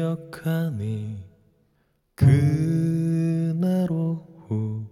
[0.00, 1.18] 기억하니
[2.14, 4.86] 그날 오후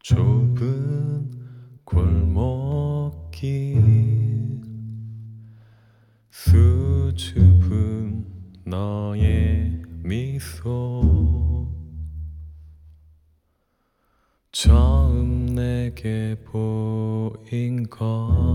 [0.00, 1.30] 좁은
[1.84, 2.60] 골목길
[6.30, 8.26] 수줍은
[8.64, 11.66] 너의 미소
[14.50, 18.45] 처음 내게 보인 것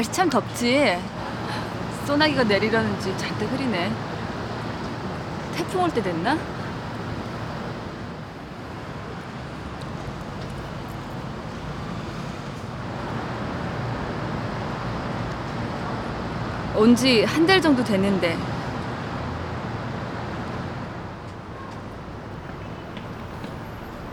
[0.00, 0.98] 날씨 참 덥지.
[2.06, 3.92] 소나기가 내리려는지 잔뜩 흐리네.
[5.54, 6.38] 태풍 올 때 됐나?
[16.74, 18.38] 온 지 한 달 정도 됐는데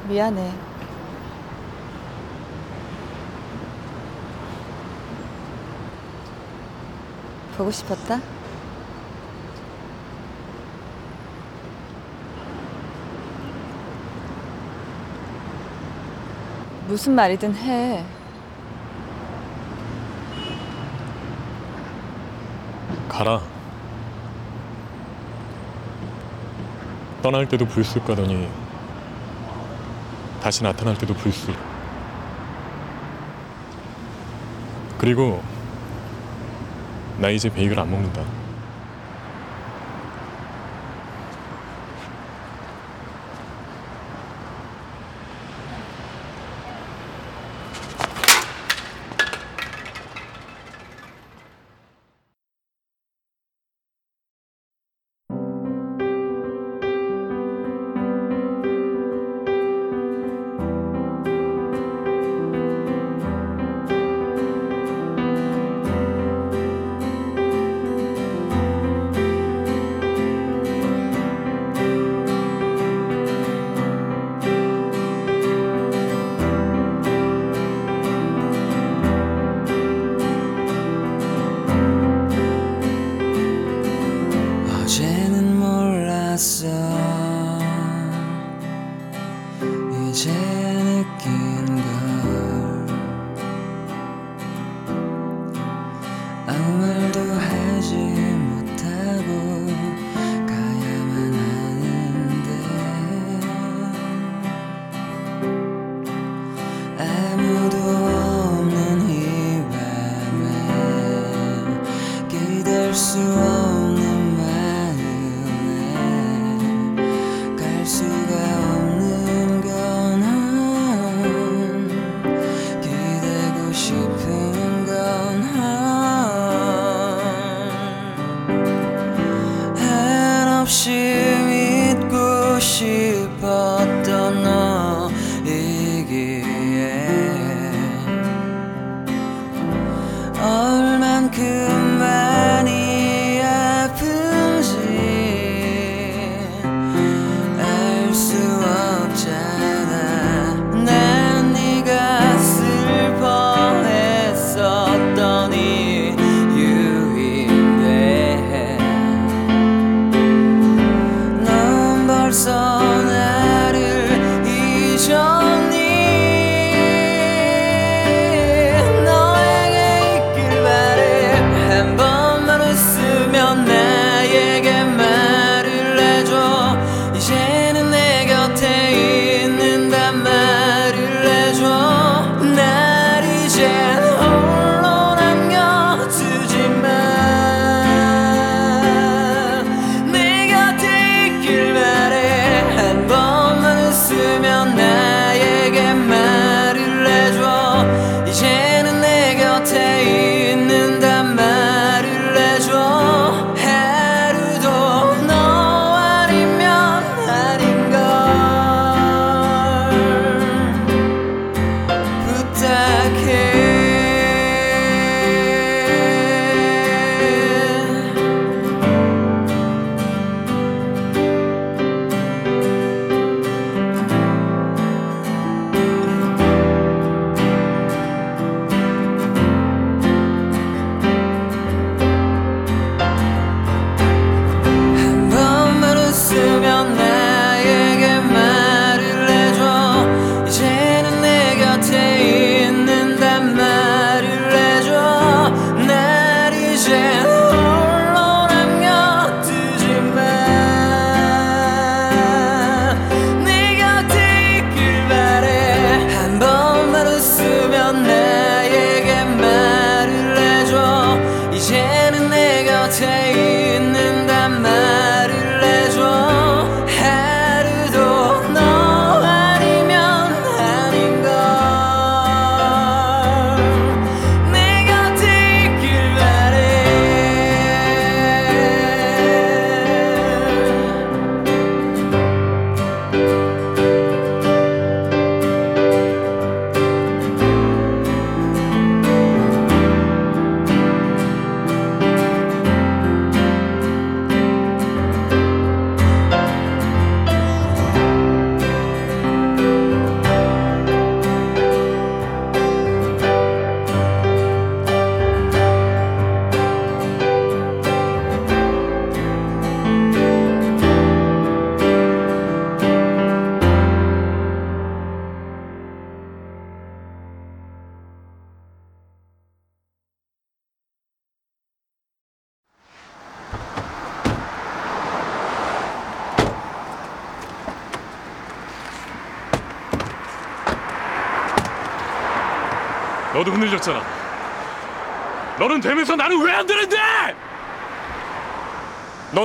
[0.10, 0.67] 미안해.
[7.58, 8.22] 보고 싶었다?
[16.88, 18.06] 무슨 말이든 해.
[23.10, 23.42] 가라.
[27.24, 28.48] 떠날 때도 불쑥 가더니
[30.42, 31.56] 다시 나타날 때도 불쑥.
[35.00, 35.42] 그리고
[37.20, 38.47] 나 이제 베이글 안 먹는다.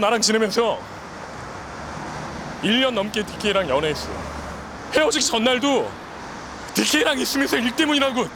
[0.02, 0.80] 나랑 지내면서
[2.64, 4.09] 1년 넘게 DK랑 연애했어.
[4.92, 5.88] 헤어지기 전날도
[6.75, 8.26] DK랑 있으면서 일 때문이라고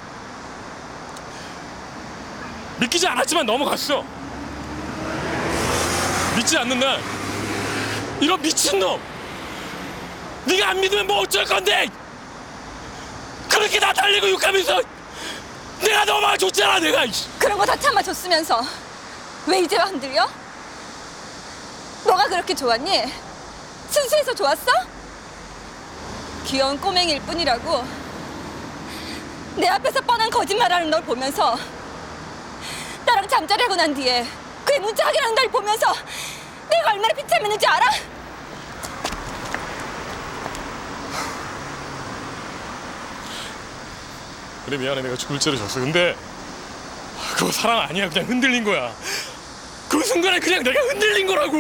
[2.79, 4.05] 믿기지 않았지만 넘어갔어.
[6.37, 7.03] 믿지 않는 날
[8.21, 9.01] 이런 미친놈
[10.45, 11.89] 네가 안 믿으면 뭐 어쩔 건데
[13.51, 14.83] 그렇게 나 달리고 욕하면서
[15.81, 17.05] 내가 너무 좋잖아 내가.
[17.41, 18.63] 그런 거 다 참아줬으면서
[19.49, 20.29] 왜 이제 와 흔들려?
[22.29, 23.13] 그렇게 좋았니?
[23.91, 24.73] 순수해서 좋았어?
[26.45, 27.85] 귀여운 꼬맹이일 뿐이라고
[29.57, 31.57] 내 앞에서 뻔한 거짓말하는 널 보면서
[33.05, 34.27] 나랑 잠자리하고 난 뒤에
[34.65, 35.93] 그의 문자 확인하는 날 보면서
[36.69, 37.87] 내가 얼마나 비참했는지 알아?
[44.67, 46.17] 그래 미안해 내가 죽을 죄를 졌어 근데
[47.37, 49.36] 그거 사랑 아니야 그냥 흔들린 거야 그
[50.07, 51.57] 순간에 그냥 내가 흔들린 거라고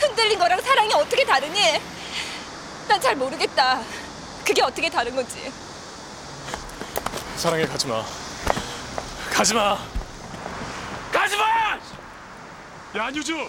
[0.00, 1.80] 흔들린 거랑 사랑이 어떻게 다르니?
[2.88, 3.80] 난 잘 모르겠다.
[4.44, 5.52] 그게 어떻게 다른 거지?
[7.36, 8.02] 사랑해 가지 마
[9.32, 9.78] 가지 마
[11.12, 11.78] 가지 마
[12.96, 13.48] 야 안유주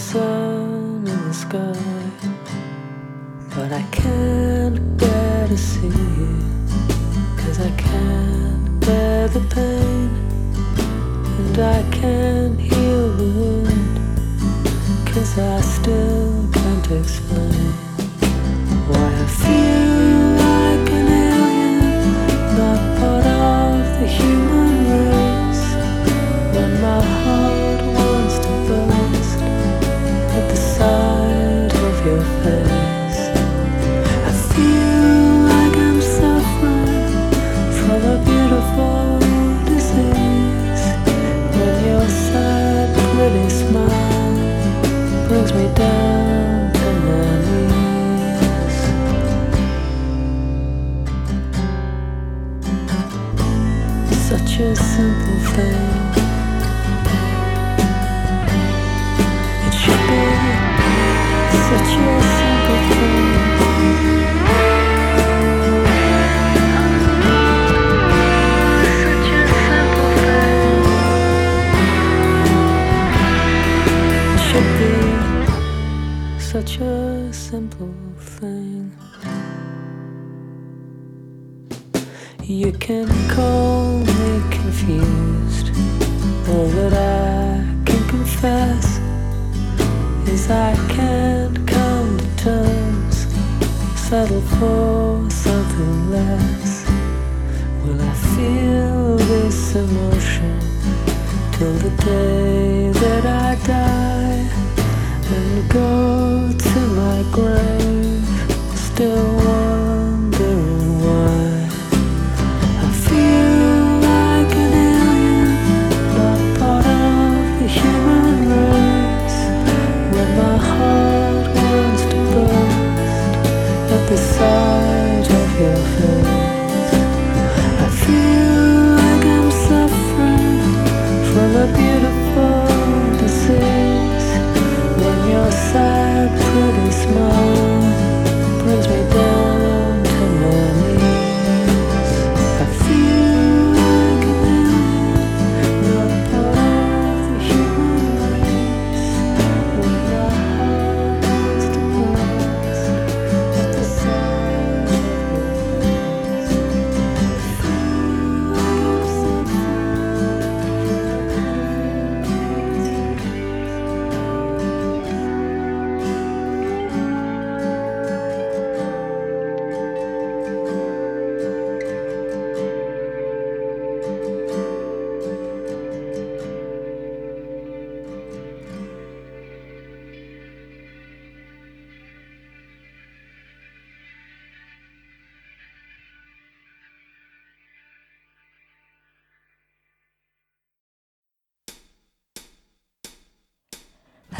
[0.00, 0.29] so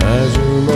[0.02, 0.69] 아주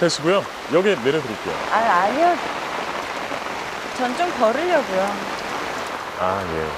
[0.00, 0.44] 되시고요.
[0.72, 1.54] 여기 내려드릴게요.
[1.72, 2.36] 아, 아니요.
[3.98, 5.14] 전 좀 걸으려고요.
[6.20, 6.68] 아, 예.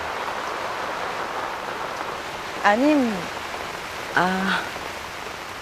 [2.68, 3.16] 아님,
[4.16, 4.60] 아,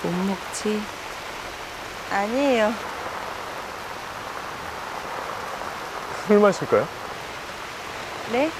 [0.02, 0.82] 못 먹지.
[2.10, 2.72] 아니에요.
[6.26, 6.88] 술 마실까요?
[8.32, 8.50] 네?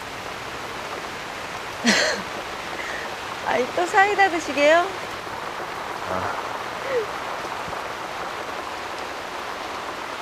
[3.49, 4.87] 아이, 또 사이다 드시게요?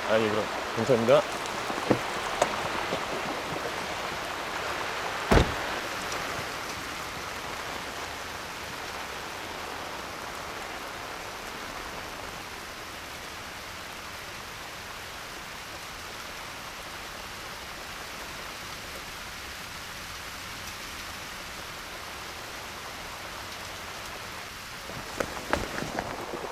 [0.09, 0.43] 아니 그럼.
[0.75, 1.21] 감사합니다.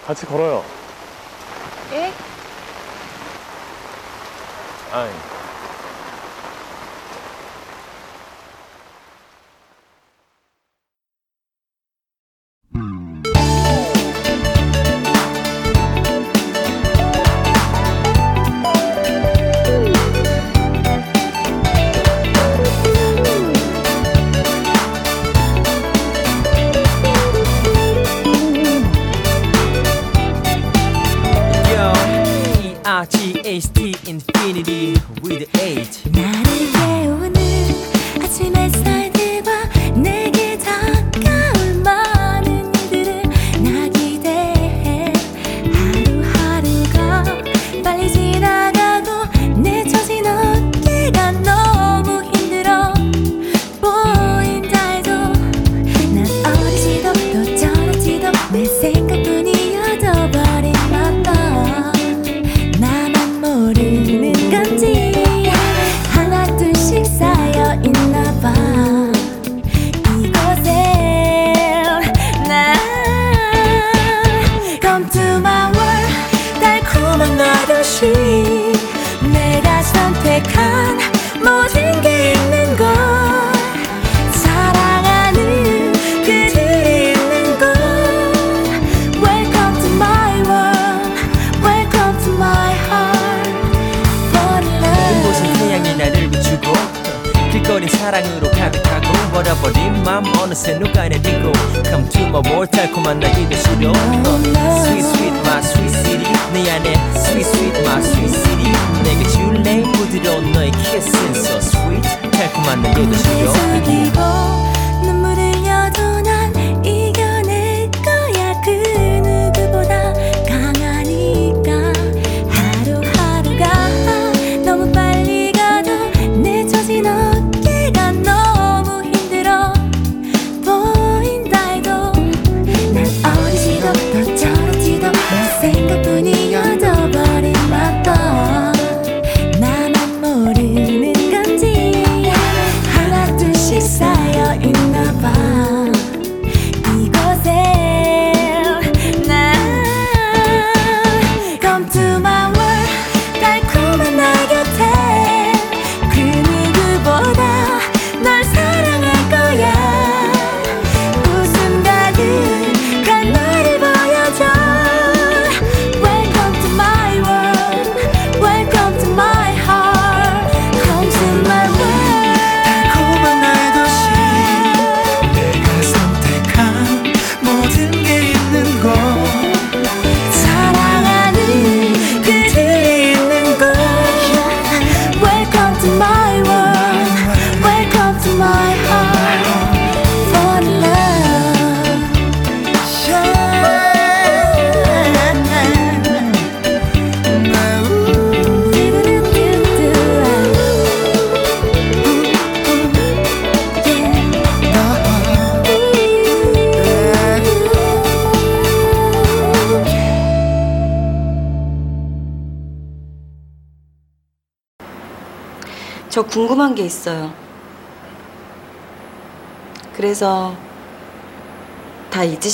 [0.05, 0.76] 같이 걸어요.
[4.89, 5.37] Ein.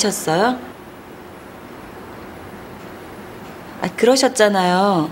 [0.04, 0.58] 그러셨어요?
[3.80, 5.10] 아, 그러셨잖아요.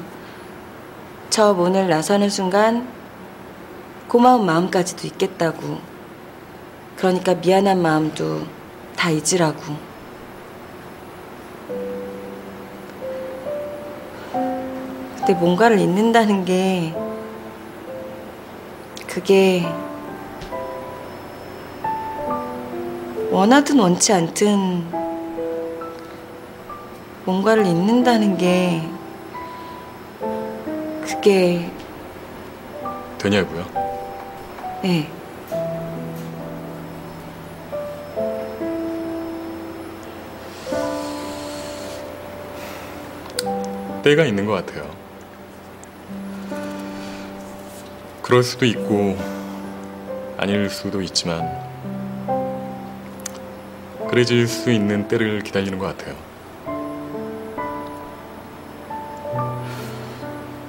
[1.30, 2.86] 저 문을 나서는 순간
[4.08, 5.78] 고마운 마음까지도 있겠다고.
[6.96, 8.42] 그러니까 미안한 마음도
[8.94, 9.92] 다 잊으라고.
[15.16, 16.94] 근데 뭔가를 잊는다는 게
[19.06, 19.64] 그게
[23.42, 24.88] 원하든 원치 않든
[27.24, 28.88] 뭔가를 잊는다는 게
[31.00, 31.68] 그게
[33.18, 33.66] 되냐고요?
[34.84, 35.10] 네.
[44.04, 44.88] 때가 있는 것 같아요.
[48.22, 49.18] 그럴 수도 있고
[50.36, 51.71] 아닐 수도 있지만
[54.12, 56.14] 그래질 수 있는 때를 기다리는 것 같아요.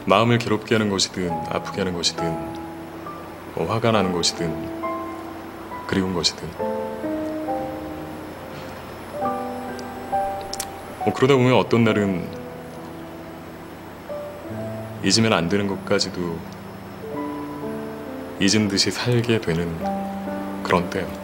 [0.05, 2.23] 마음을 괴롭게 하는 것이든 아프게 하는 것이든
[3.53, 4.47] 뭐 화가 나는 것이든
[5.87, 6.49] 그리운 것이든
[10.99, 12.25] 뭐 그러다 보면 어떤 날은
[15.03, 16.39] 잊으면 안 되는 것까지도
[18.39, 19.67] 잊은 듯이 살게 되는
[20.63, 21.22] 그런 때요.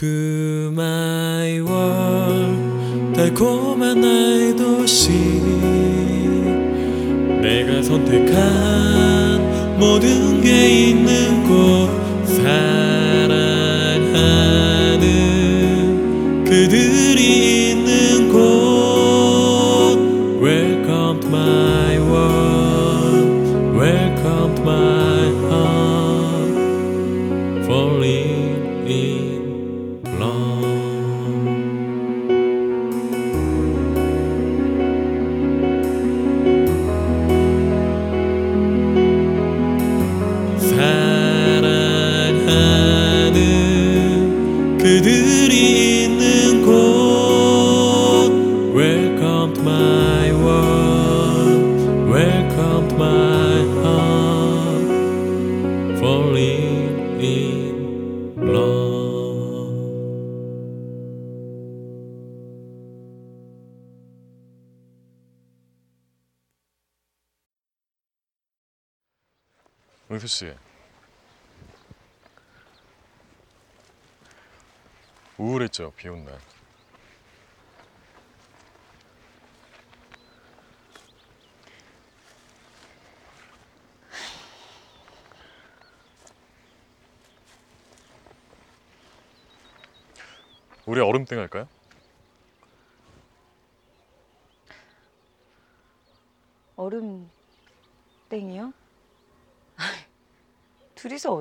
[0.00, 5.10] To my world 달콤한 나의 도시.
[7.42, 11.79] 내가 선택한 모든 게 있는 곳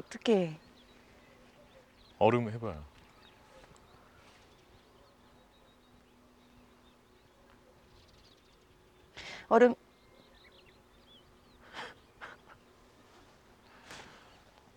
[0.10, 0.58] 어떻게
[2.18, 2.84] 얼음 해봐요.
[9.50, 9.76] 얼음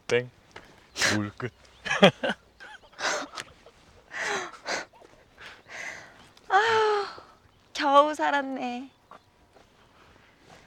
[0.07, 0.31] 땡.
[1.16, 1.51] 물 끝.
[7.73, 8.90] 겨우 살았네.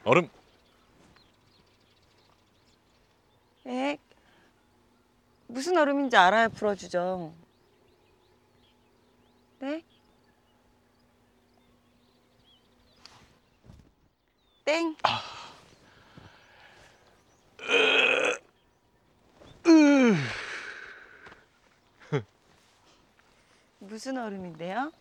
[0.03, 0.27] 얼음.
[3.67, 3.99] 에?
[5.75, 7.33] 무슨 얼음인지 알아야 풀어주죠.
[9.59, 9.83] 네?
[14.63, 14.95] 땡.
[23.79, 24.93] 무슨 얼음인데요?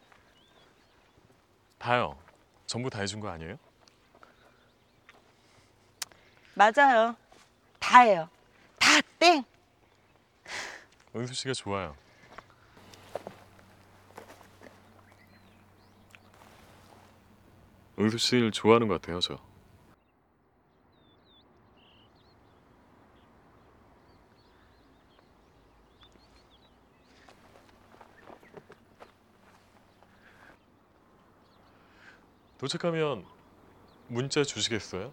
[1.79, 2.19] 다요.
[2.67, 3.57] 전부 다 해준 거 아니에요?
[6.55, 7.15] 맞아요.
[7.79, 8.29] 다예요.
[8.81, 9.45] 다 땡.
[11.17, 11.97] 은수 씨가 좋아요.
[17.99, 19.39] 은수 씨를 좋아하는 것 같아요, 저.
[32.59, 33.25] 도착하면
[34.09, 35.13] 문자 주시겠어요?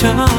[0.00, 0.37] 별무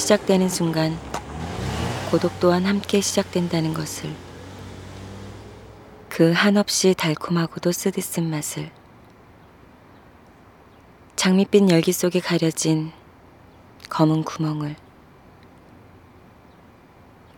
[0.00, 0.98] 시작되는 순간
[2.10, 4.10] 고독 또한 함께 시작된다는 것을.
[6.08, 8.70] 그 한없이 달콤하고도 쓰디쓴 맛을.
[11.16, 12.92] 장밋빛 열기 속에 가려진
[13.90, 14.74] 검은 구멍을.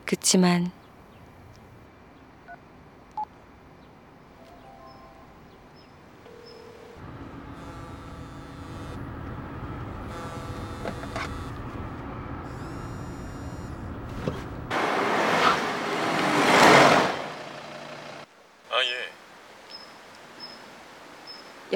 [0.05, 0.71] 그치만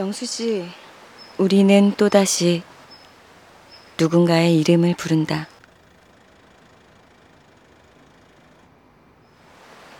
[0.08, 0.66] 영수 씨,
[1.38, 2.64] 우리는 또다시
[4.00, 5.50] 누군가의 이름을 부른다.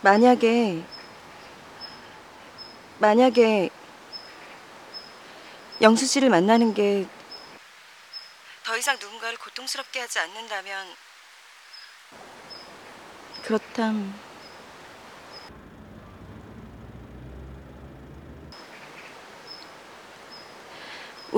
[0.00, 0.82] 만약에,
[3.00, 3.68] 만약에
[5.82, 7.06] 영수 씨를 만나는 게
[8.64, 10.86] 더 이상 누군가를 고통스럽게 하지 않는다면,
[13.42, 14.27] 그렇담.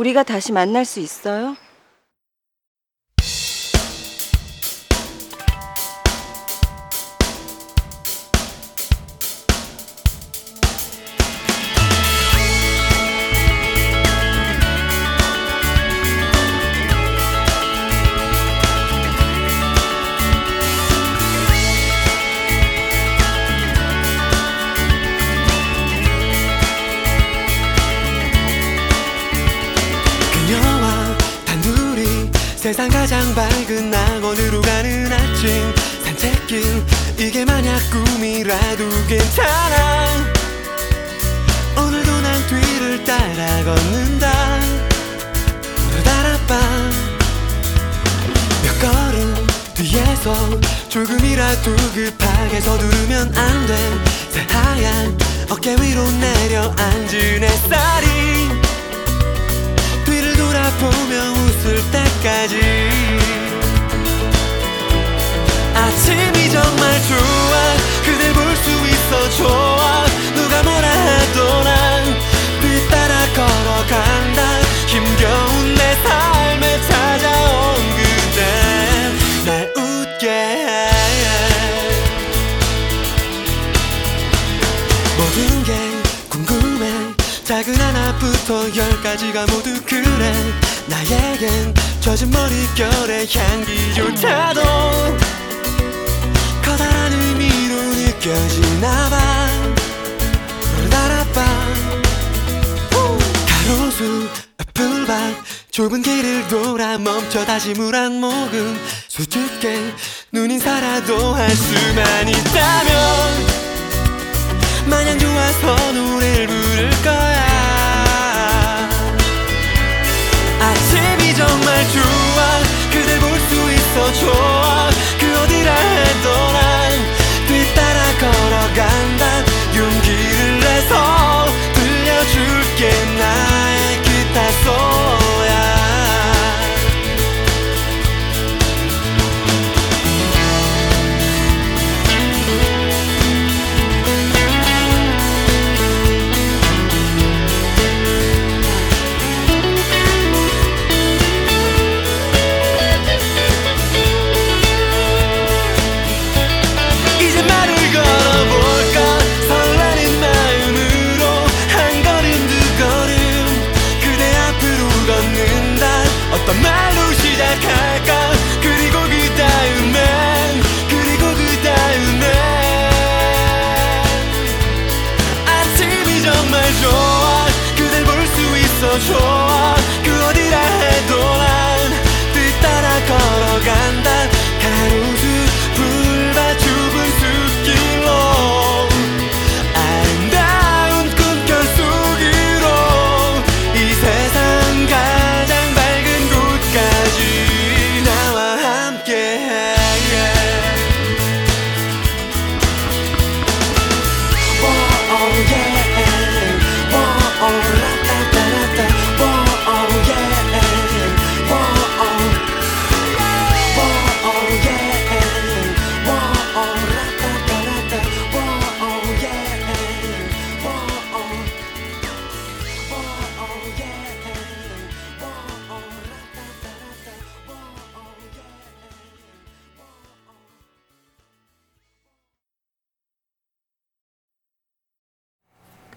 [0.01, 1.57] 우리가 다시 만날 수 있어요?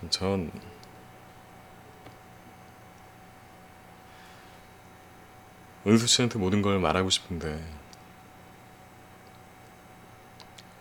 [0.10, 0.52] 전
[5.86, 7.62] 은수 씨한테 모든 걸 말하고 싶은데.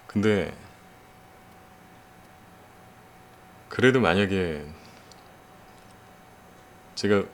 [0.06, 0.54] 근데
[3.68, 4.64] 그래도 만약에
[6.94, 7.24] 제가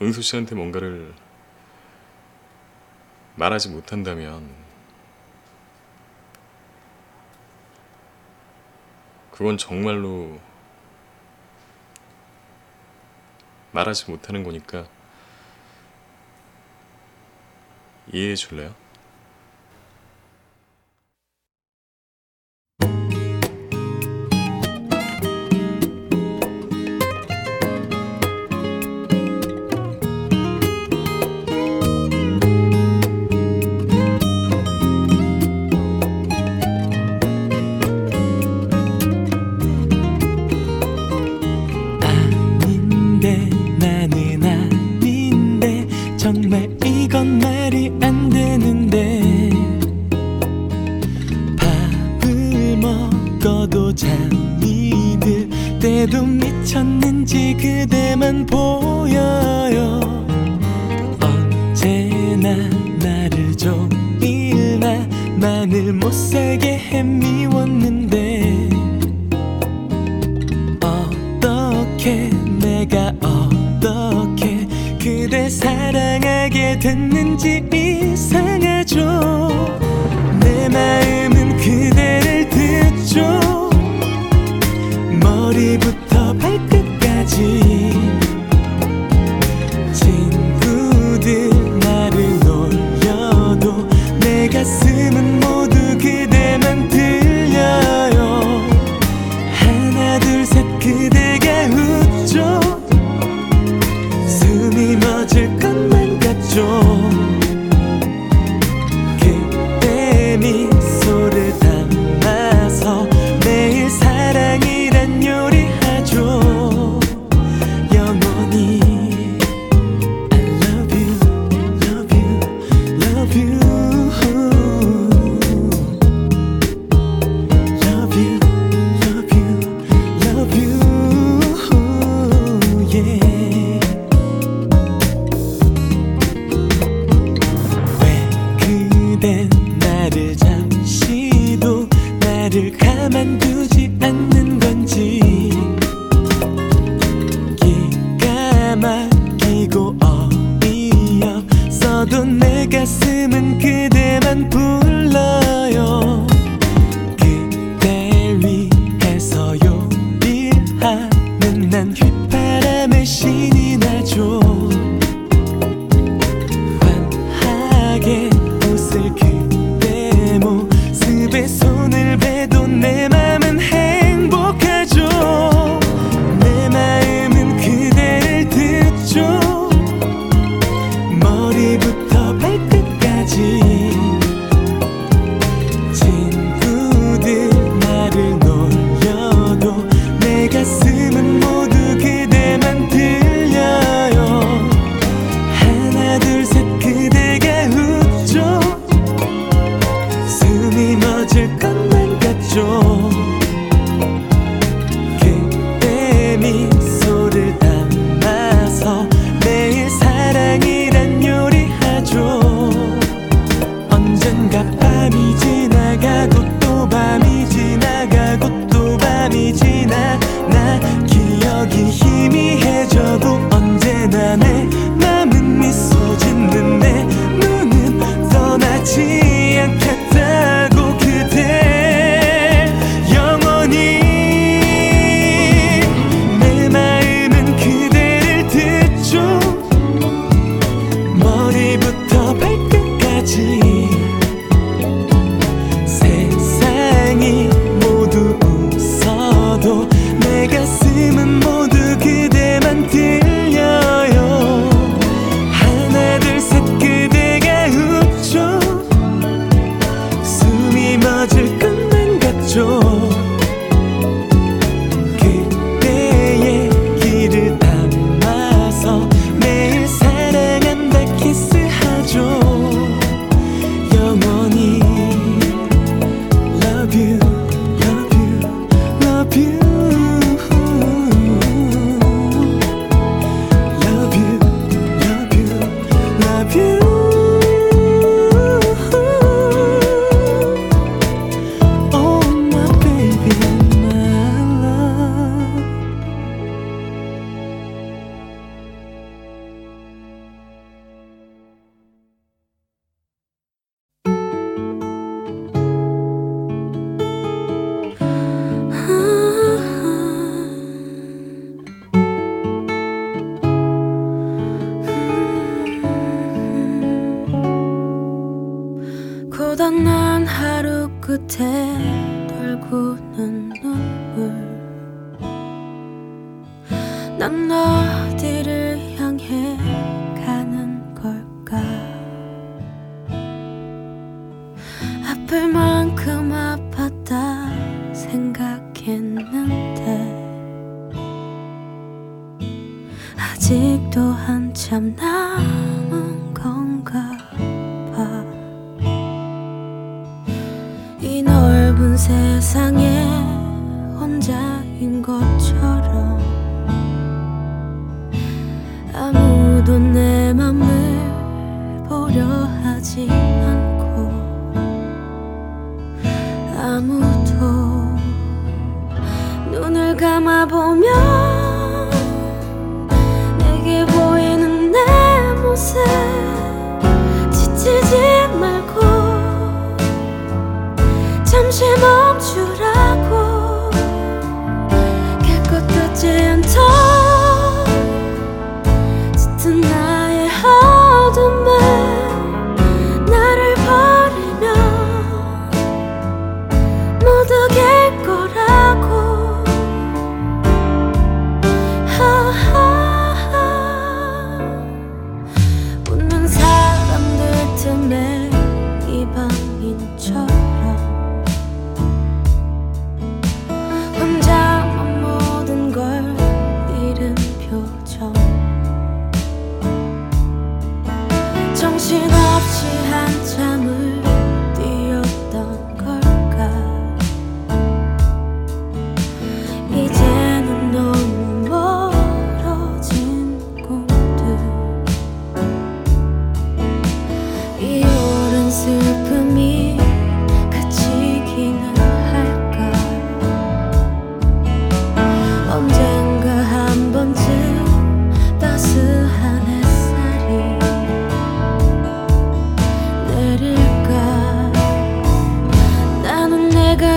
[0.00, 1.12] 은수 씨한테 뭔가를
[3.34, 4.61] 말하지 못한다면
[9.32, 10.38] 그건 정말로
[13.72, 14.86] 말하지 못하는 거니까
[18.12, 18.81] 이해해 줄래요?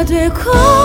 [0.05, 0.84] 对空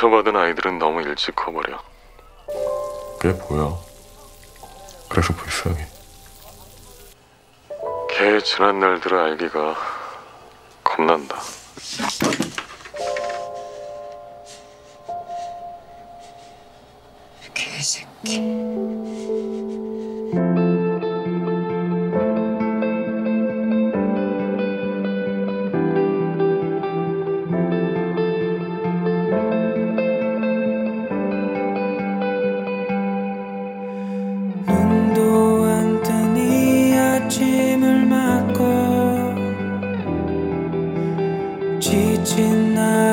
[0.00, 1.78] 상처받은 아이들은 너무 일찍 커버려.
[3.20, 3.78] 꽤 보여.
[5.10, 5.86] 그래서 불쌍해.
[8.08, 9.76] 걔 지난 날들을 알기가
[10.82, 11.38] 겁난다.
[17.52, 18.40] 개새끼.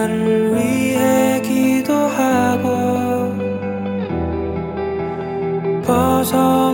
[0.08, 2.68] 나를 위해 기도하고
[5.86, 6.67] 벗어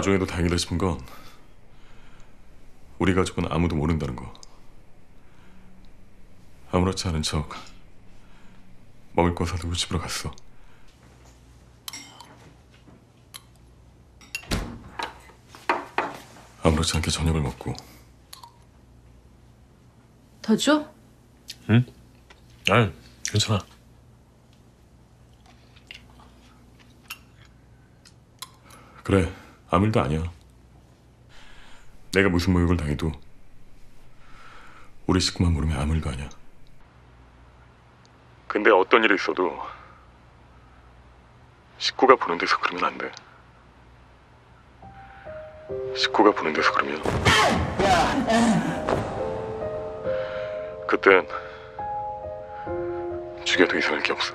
[0.00, 0.98] 그 와중에도 다행이다 싶은 건
[2.98, 4.32] 우리 가족은 아무도 모른다는 거.
[6.70, 7.50] 아무렇지 않은 척
[9.12, 10.30] 먹을 거 사두고 집으로 갔어.
[16.62, 17.74] 아무렇지 않게 저녁을 먹고
[20.40, 20.90] 더 줘?
[21.68, 22.92] 아니
[23.24, 23.58] 괜찮아.
[29.04, 29.39] 그래
[29.70, 30.24] 아무 일도 아니야.
[32.12, 33.12] 내가 무슨 모욕을 당해도
[35.06, 36.28] 우리 식구만 모르면 아무 일도 아니야.
[38.48, 39.56] 근데 어떤 일이 있어도
[41.78, 43.12] 식구가 보는 데서 그러면 안 돼.
[45.96, 47.00] 식구가 보는 데서 그러면.
[50.88, 51.26] 그땐
[53.44, 54.34] 죽여도 이상할 게 없어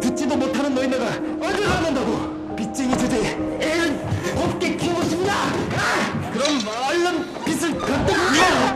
[0.00, 1.06] 듣지도 못하는 너희네가
[1.42, 3.98] 어디 가는다고 빚쟁이 주제에 애를
[4.34, 5.32] 곱게 키우고 싶나?
[5.32, 6.30] 아!
[6.32, 8.75] 그럼 얼른 빚을 갚든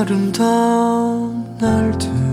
[0.00, 2.27] 아름다운 날들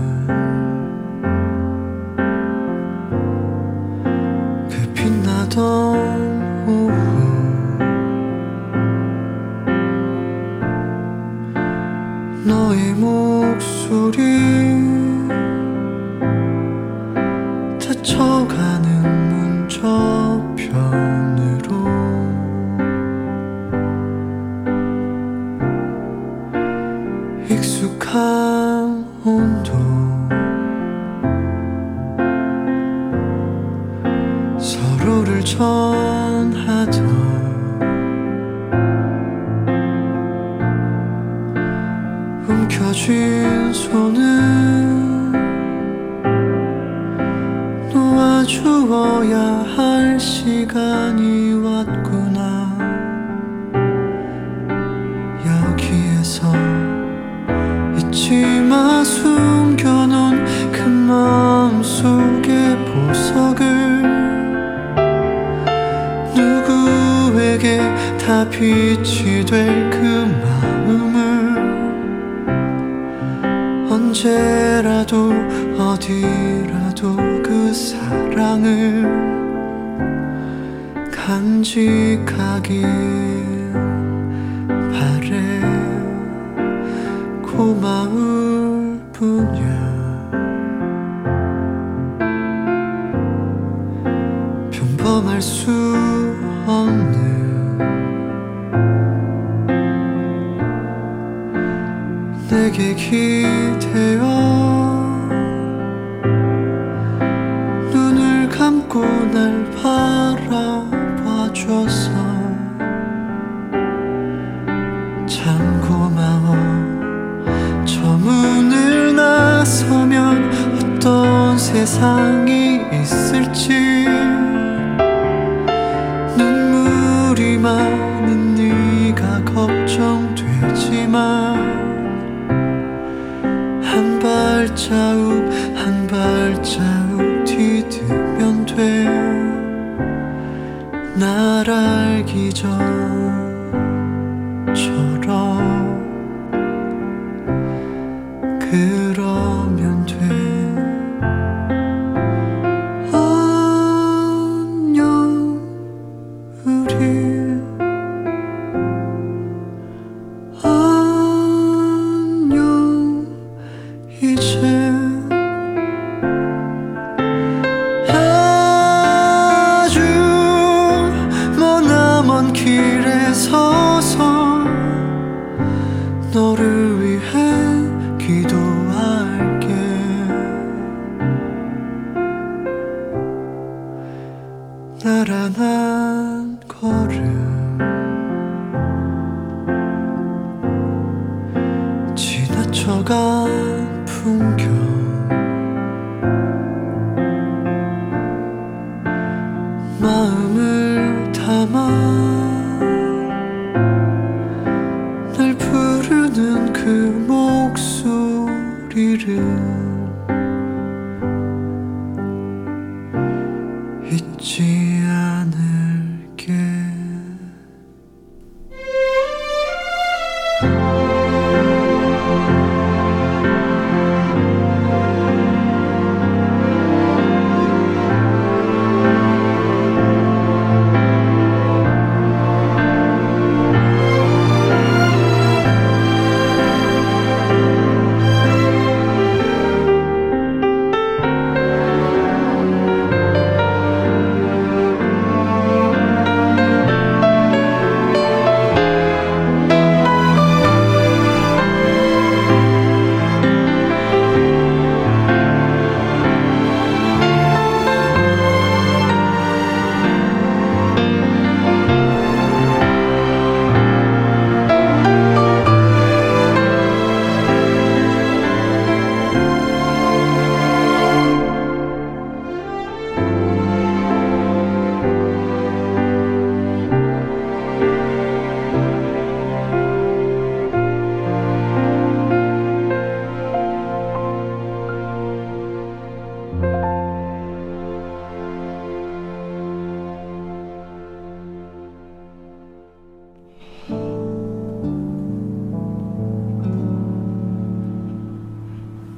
[34.58, 37.06] 서로를 전하던
[42.48, 43.35] 움켜쥔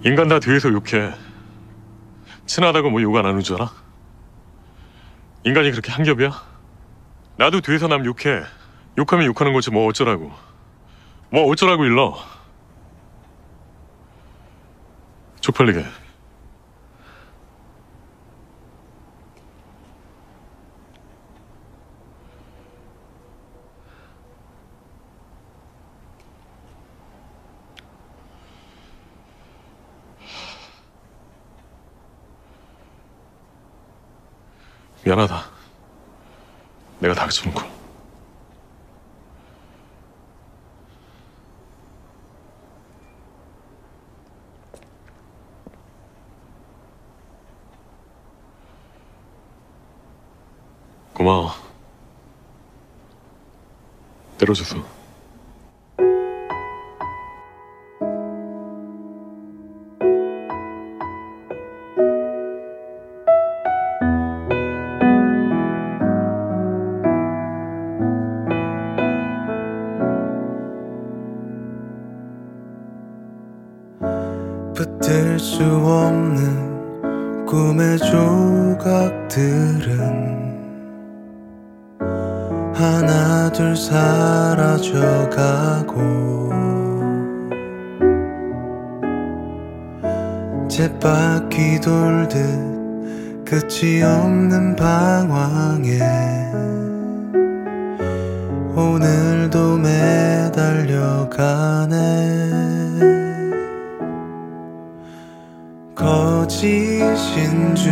[0.09, 1.13] 인간 다 뒤에서 욕해.
[2.47, 3.71] 친하다고 뭐 욕 안 하는 줄 알아?
[5.45, 6.31] 인간이 그렇게 한겹이야?
[7.37, 8.43] 나도 뒤에서 남 욕해.
[8.97, 10.33] 욕하면 욕하는 거지 뭐 어쩌라고.
[11.31, 12.17] 뭐 어쩌라고 일러.
[15.43, 15.85] 쪽팔리게.
[35.05, 35.45] 미안하다.
[37.01, 37.63] 내가 닥쳐놓고.
[51.15, 51.53] 고마워.
[54.39, 54.98] 때려줘서.
[83.89, 85.09] 사라져가고
[90.68, 92.36] 쳇바퀴 돌듯
[93.47, 95.99] 끝이 없는 방황에
[98.76, 101.09] 오늘도 매달려가네.
[105.95, 107.91] 거짓인 줄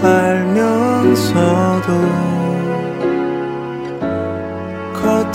[0.00, 1.50] 알면서도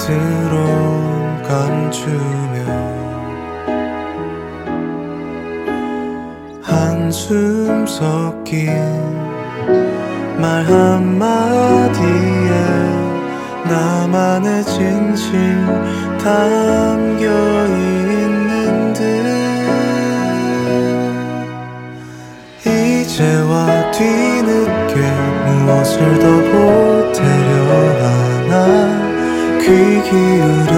[0.06, 0.54] 스스로
[1.48, 2.58] 감추며
[6.62, 8.70] 한숨 섞인
[10.40, 11.32] 말 한마디에
[13.68, 15.34] 나만의 진실
[16.20, 17.26] 담겨
[17.66, 19.02] 있는 듯
[22.64, 25.02] 이제와 뒤늦게
[25.48, 27.56] 무엇을 더 보태려
[28.04, 28.95] 하나
[29.66, 30.74] 귀 기울여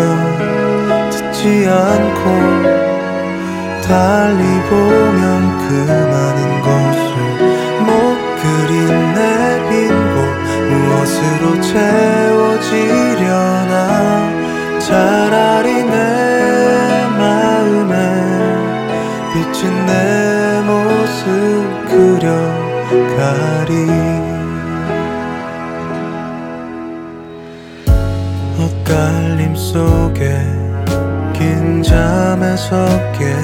[1.09, 2.21] 듣지 않고
[3.85, 5.27] 달리 보면
[5.57, 7.11] 그 많은 것을
[7.83, 7.89] 못
[8.39, 8.71] 그린
[9.13, 9.19] 내
[9.67, 10.15] 빈곳
[10.69, 12.79] 무엇으로 채워지려나
[14.79, 15.91] 차라리 내
[17.17, 17.93] 마음에
[19.33, 19.91] 비친 내
[20.65, 21.27] 모습
[21.89, 23.73] 그려가리
[29.77, 30.41] 속에
[31.33, 33.36] 긴 잠에서 깨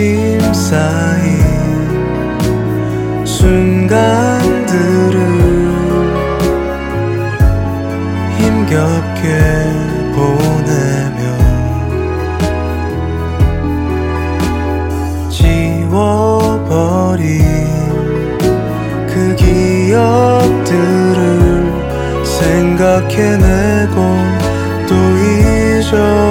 [0.00, 1.36] 근심 쌓인
[3.26, 4.40] 순간들을
[8.38, 9.20] 힘겹게
[10.14, 11.20] 보내며
[15.28, 16.64] 지워버린
[19.06, 21.20] 그 기억들을
[22.24, 23.96] 생각해내고
[24.88, 26.29] 또 잊어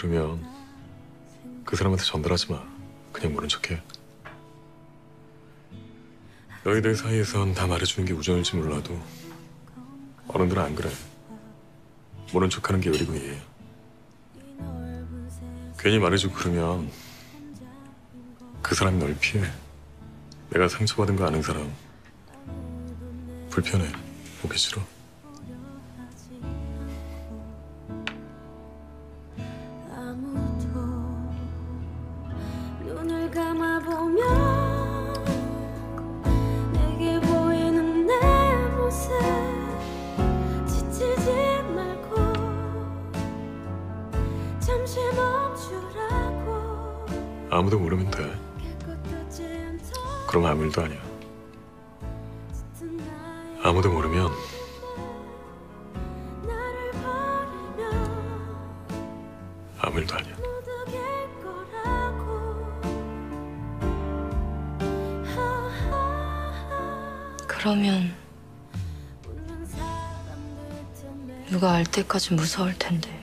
[0.00, 0.42] 들으면
[1.64, 2.64] 그 사람한테 전달하지 마.
[3.12, 3.82] 그냥 모른 척해.
[6.64, 8.98] 너희들 사이에선 다 말해주는 게 우정일지 몰라도
[10.28, 10.90] 어른들은 안 그래.
[12.32, 13.42] 모른 척하는 게 의리고 예의야.
[15.78, 16.90] 괜히 말해주고 그러면
[18.62, 19.44] 그 사람이 널 피해.
[20.50, 21.70] 내가 상처받은 거 아는 사람
[23.50, 23.86] 불편해.
[24.40, 24.82] 보기 싫어.
[47.50, 48.32] 아무도 모르면 돼.
[50.28, 51.00] 그럼 아무 일도 아니야.
[53.62, 54.30] 아무도 모르면
[59.80, 60.36] 아무 일도 아니야.
[67.48, 68.14] 그러면
[71.48, 73.19] 누가 알 때까지 무서울 텐데.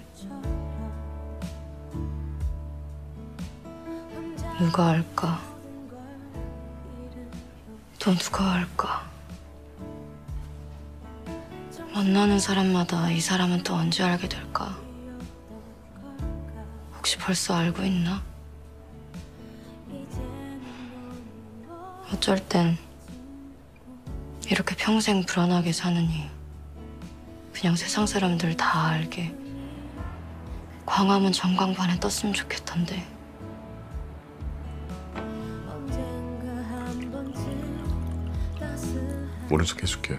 [4.58, 5.40] 누가 알까?
[8.00, 9.08] 또 누가 알까?
[11.94, 14.76] 만나는 사람마다 이 사람은 또 언제 알게 될까?
[16.96, 18.24] 혹시 벌써 알고 있나?
[22.12, 22.80] 어쩔 땐
[24.50, 26.32] 이렇게 평생 불안하게 사느니
[27.54, 29.36] 그냥 세상 사람들 다 알게
[30.88, 33.17] 광화문 전광판에 떴으면 좋겠던데
[39.50, 40.18] 모른 척 해줄게.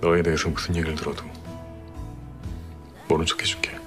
[0.00, 1.24] 너에 대해서 무슨 얘기를 들어도
[3.08, 3.78] 모른 척 해줄게.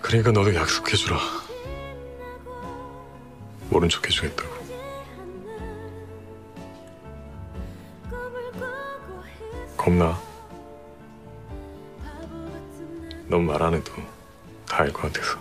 [0.00, 1.18] 그러니까 너도 약속해주라.
[3.70, 4.58] 모른 척 해주겠다고.
[9.76, 10.18] 겁나.
[13.28, 13.92] 넌 말 안 해도
[14.66, 15.38] 다 알 것 같아서.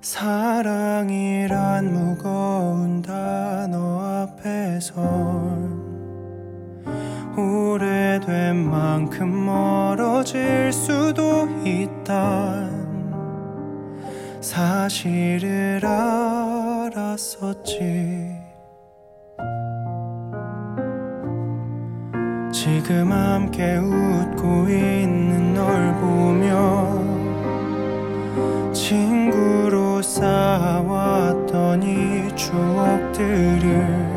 [0.00, 5.82] 사랑이란 무거운 단어 앞에선
[7.36, 12.82] 오래된 만큼 멀어질 수도 있단
[14.40, 15.80] 사실을
[16.92, 17.72] 알았었지.
[22.52, 26.91] 지금 함께 웃고 있는 널 보며
[28.92, 34.12] 친구로 쌓아왔던 이 추억들을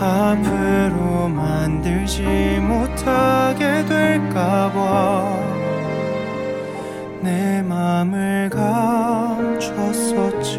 [0.00, 2.22] 앞으로 만들지
[2.60, 5.28] 못하게 될까봐
[7.22, 10.58] 내 맘을 감췄었지.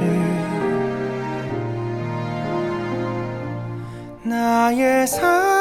[4.24, 5.59] 나의 사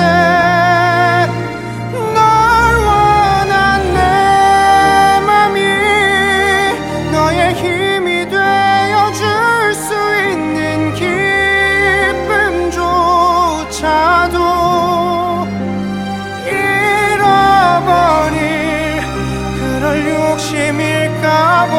[20.49, 21.77] 진심일까봐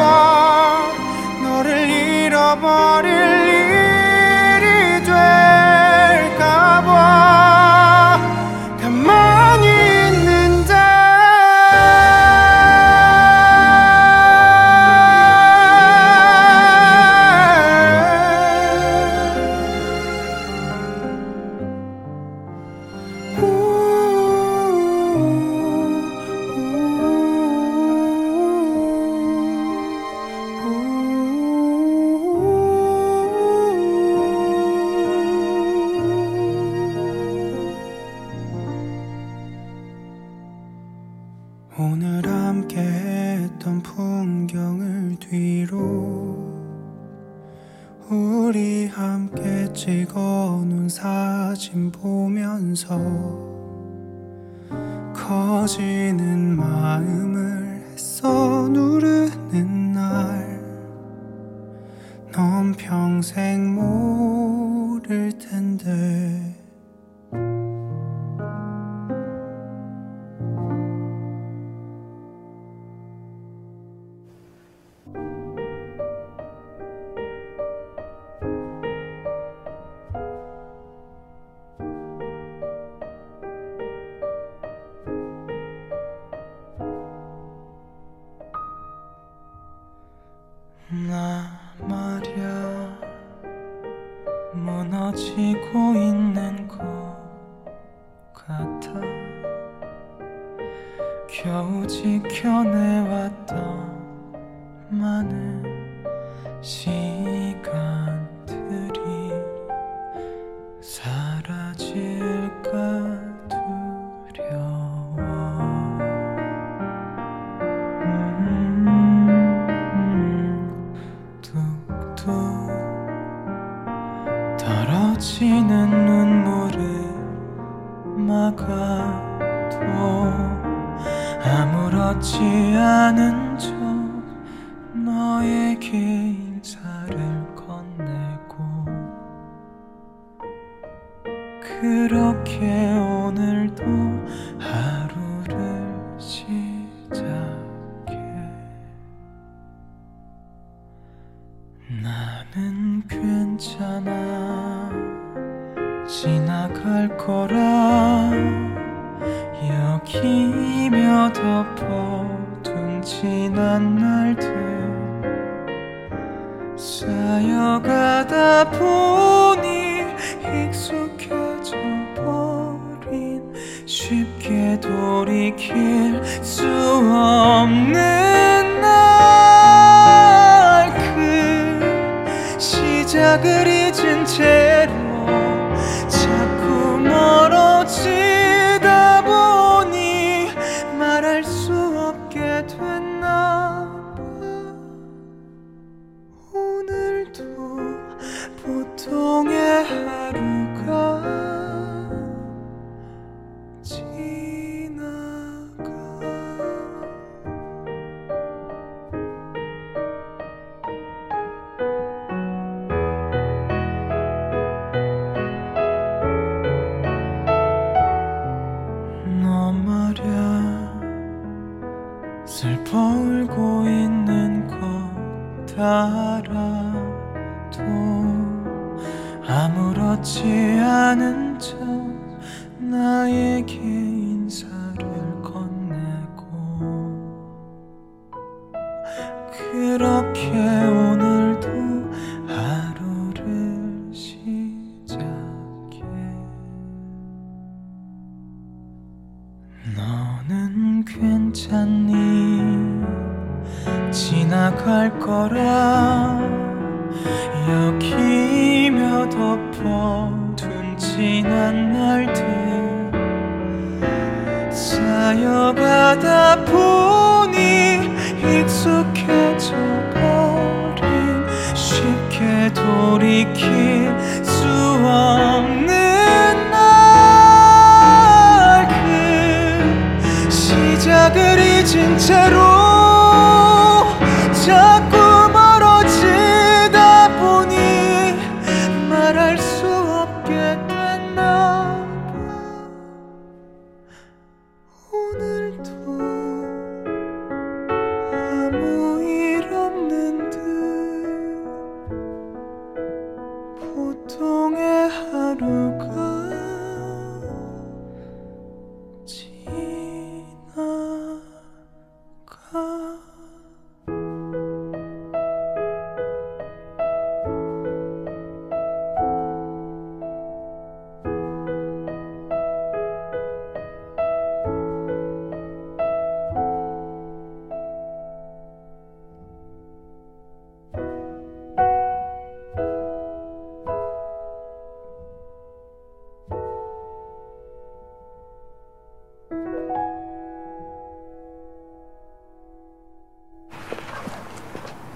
[1.42, 3.10] 너를 잃어버릴
[3.48, 6.40] 일이 될까봐.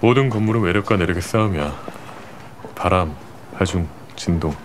[0.05, 1.75] 모든 건물은 외력과 내력의 싸움이야.
[2.75, 3.15] 바람,
[3.55, 4.55] 하중, 진동.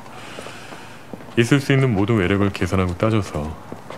[1.38, 3.56] 있을 수 있는 모든 외력을 계산하고 따져서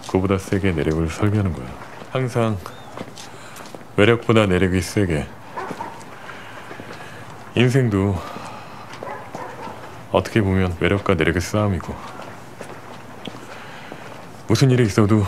[0.09, 1.66] 그보다 세게 내력을 설계하는 거야.
[2.12, 2.56] 항상
[3.97, 5.27] 외력보다 내력이 세게.
[7.56, 8.16] 인생도
[10.12, 11.93] 어떻게 보면 외력과 내력의 싸움이고
[14.47, 15.24] 무슨 일이 있어도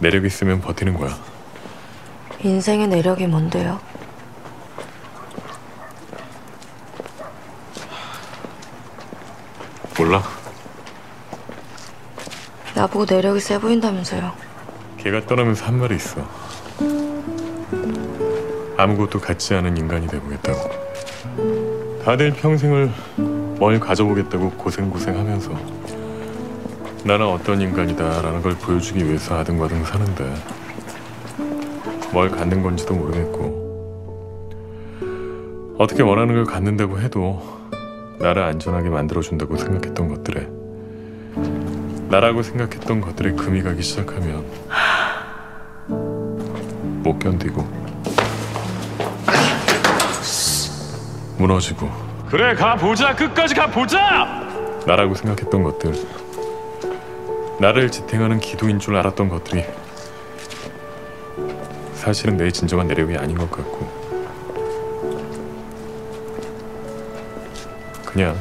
[0.00, 1.16] 내력이 있으면 버티는 거야.
[2.42, 3.80] 인생의 내력이 뭔데요?
[9.96, 10.22] 몰라?
[12.84, 14.32] 나보고 내력이 세 보인다면서요.
[14.98, 16.20] 걔가 떠나면서 한 말이 있어.
[18.76, 20.58] 아무것도 갖지 않은 인간이 되보겠다고.
[22.04, 22.90] 다들 평생을
[23.58, 25.52] 뭘 가져보겠다고 고생고생하면서
[27.04, 30.34] 나는 어떤 인간이다라는 걸 보여주기 위해서 아등바등 사는데
[32.12, 33.64] 뭘 갖는 건지도 모르겠고
[35.78, 37.40] 어떻게 원하는 걸 갖는다고 해도
[38.18, 40.63] 나를 안전하게 만들어준다고 생각했던 것들에
[42.14, 44.44] 나라고 생각했던 것들에 금이 가기 시작하면
[47.02, 47.60] 못 견디고
[51.38, 51.90] 무너지고
[52.28, 53.16] 그래 가보자.
[53.16, 53.98] 끝까지 가보자!
[54.86, 55.92] 나라고 생각했던 것들
[57.58, 59.64] 나를 지탱하는 기도인 줄 알았던 것들이
[61.94, 63.88] 사실은 내 진정한 내력이 아닌 것 같고
[68.06, 68.36] 그냥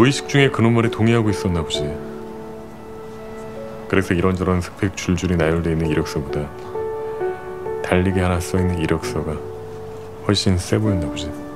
[0.00, 1.94] 무의식 중에 그놈 말에 동의하고 있었나 보지
[3.86, 6.48] 그래서 이런저런 스펙 줄줄이 나열돼 있는 이력서보다
[7.82, 9.36] 달리기 하나 써 있는 이력서가
[10.26, 11.49] 훨씬 세 보였나 보지.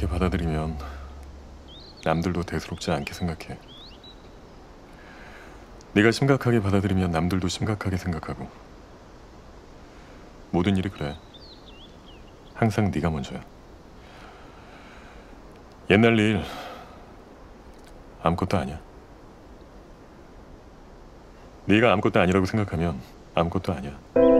[0.00, 0.78] 않게 받아들이면
[2.04, 3.58] 남들도 대수롭지 않게 생각해.
[5.92, 8.48] 네가 심각하게 받아들이면 남들도 심각하게 생각하고.
[10.50, 11.16] 모든 일이 그래.
[12.54, 13.44] 항상 네가 먼저야.
[15.90, 16.42] 옛날 일
[18.22, 18.80] 아무것도 아니야.
[21.66, 22.98] 네가 아무것도 아니라고 생각하면
[23.34, 24.39] 아무것도 아니야.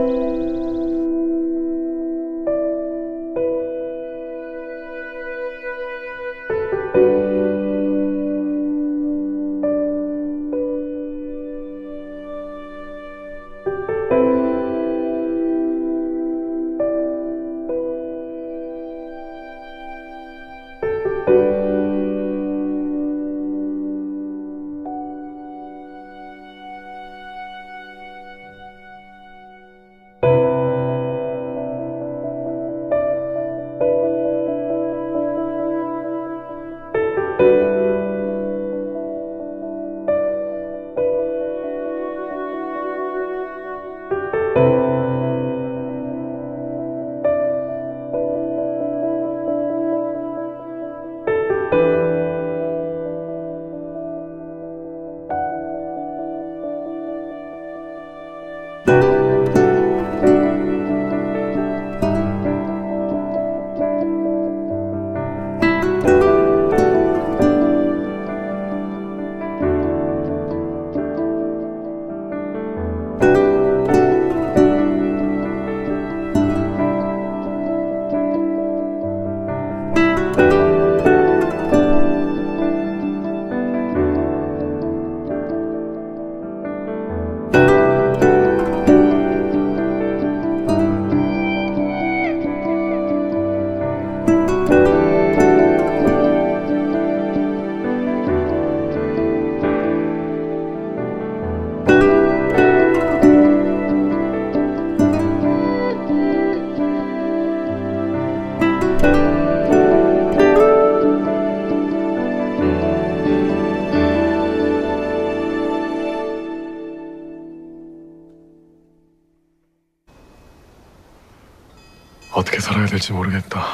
[123.01, 123.65] 될지 모르겠다.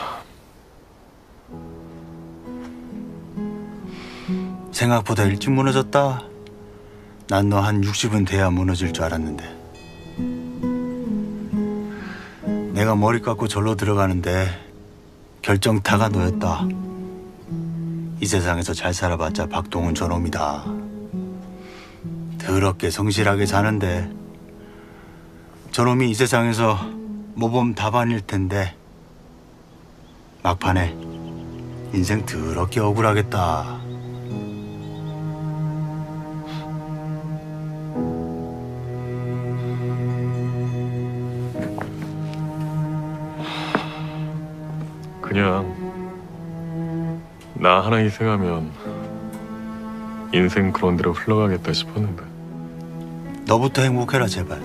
[4.72, 6.24] 생각보다 일찍 무너졌다.
[7.30, 9.44] 난 너 한 60은 돼야 무너질 줄 알았는데.
[12.74, 14.48] 내가 머리 깎고 절로 들어가는데
[15.42, 16.66] 결정타가 너였다.
[18.22, 20.66] 이 세상에서 잘 살아봤자 박동훈 저놈이다.
[22.38, 24.10] 더럽게 성실하게 사는데
[25.72, 26.80] 저놈이 이 세상에서
[27.36, 28.74] 모범 답안일 텐데
[30.48, 30.96] 막판에
[31.94, 33.82] 인생 더럽게 억울하겠다.
[45.22, 45.76] 그냥
[47.56, 48.72] 나 하나 희생하면
[50.34, 52.24] 인생 그런 대로 흘러가겠다 싶었는데
[53.46, 54.62] 너부터 행복해라 제발.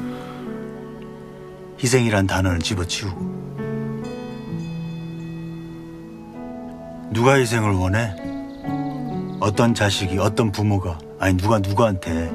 [1.83, 3.32] 희생이란 단어는 집어치우고.
[7.13, 8.15] 누가 희생을 원해?
[9.39, 12.33] 어떤 자식이 어떤 부모가 아니 누가 누구한테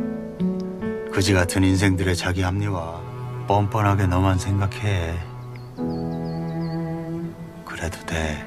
[1.11, 3.01] 그지 같은 인생들의 자기 합리화
[3.47, 5.17] 뻔뻔하게 너만 생각해.
[7.65, 8.45] 그래도 돼.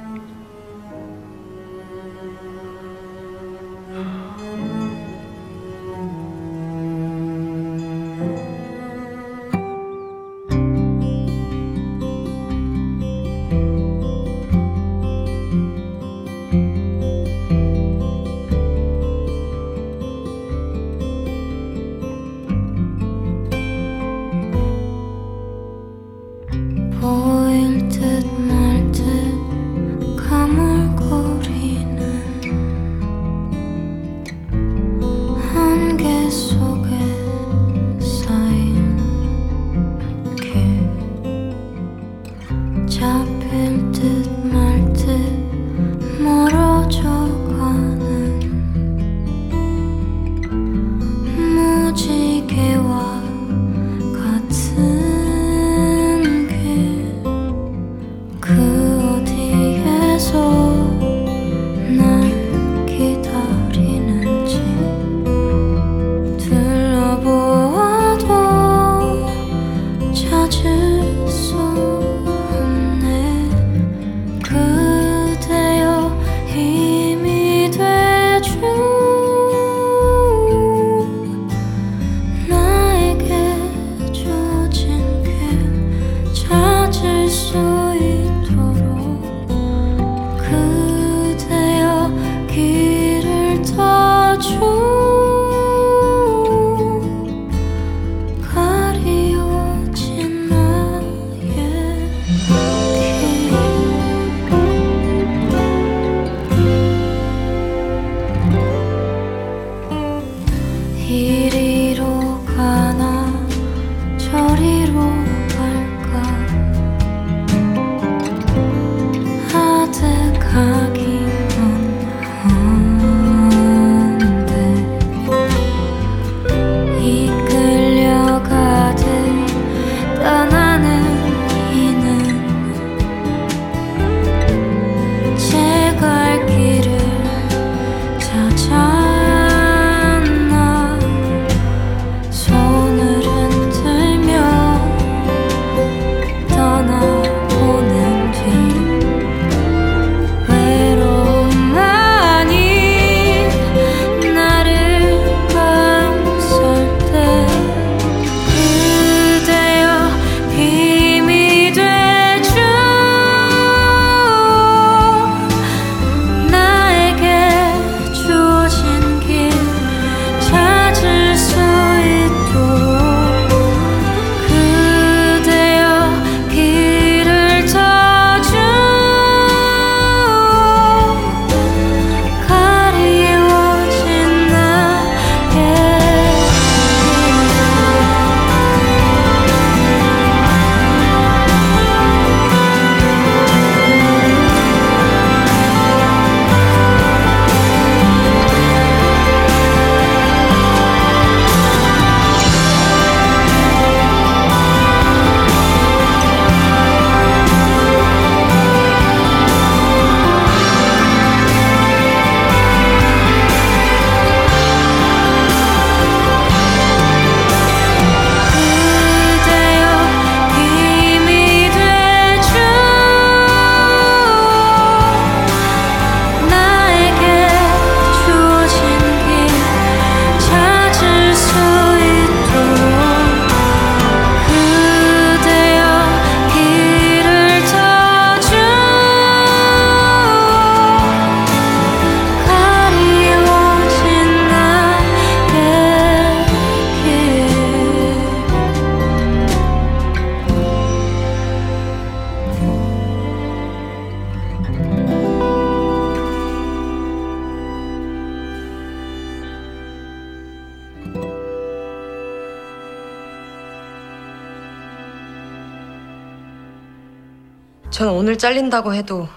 [268.40, 269.28] 잘린다고 해도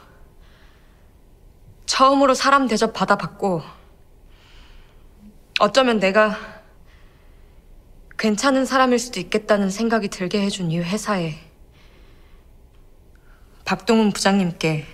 [1.85, 3.61] 처음으로 사람 대접 받아봤고
[5.59, 6.37] 어쩌면 내가
[8.17, 11.35] 괜찮은 사람일 수도 있겠다는 생각이 들게 해준 이 회사에
[13.65, 14.85] 박동훈 부장님께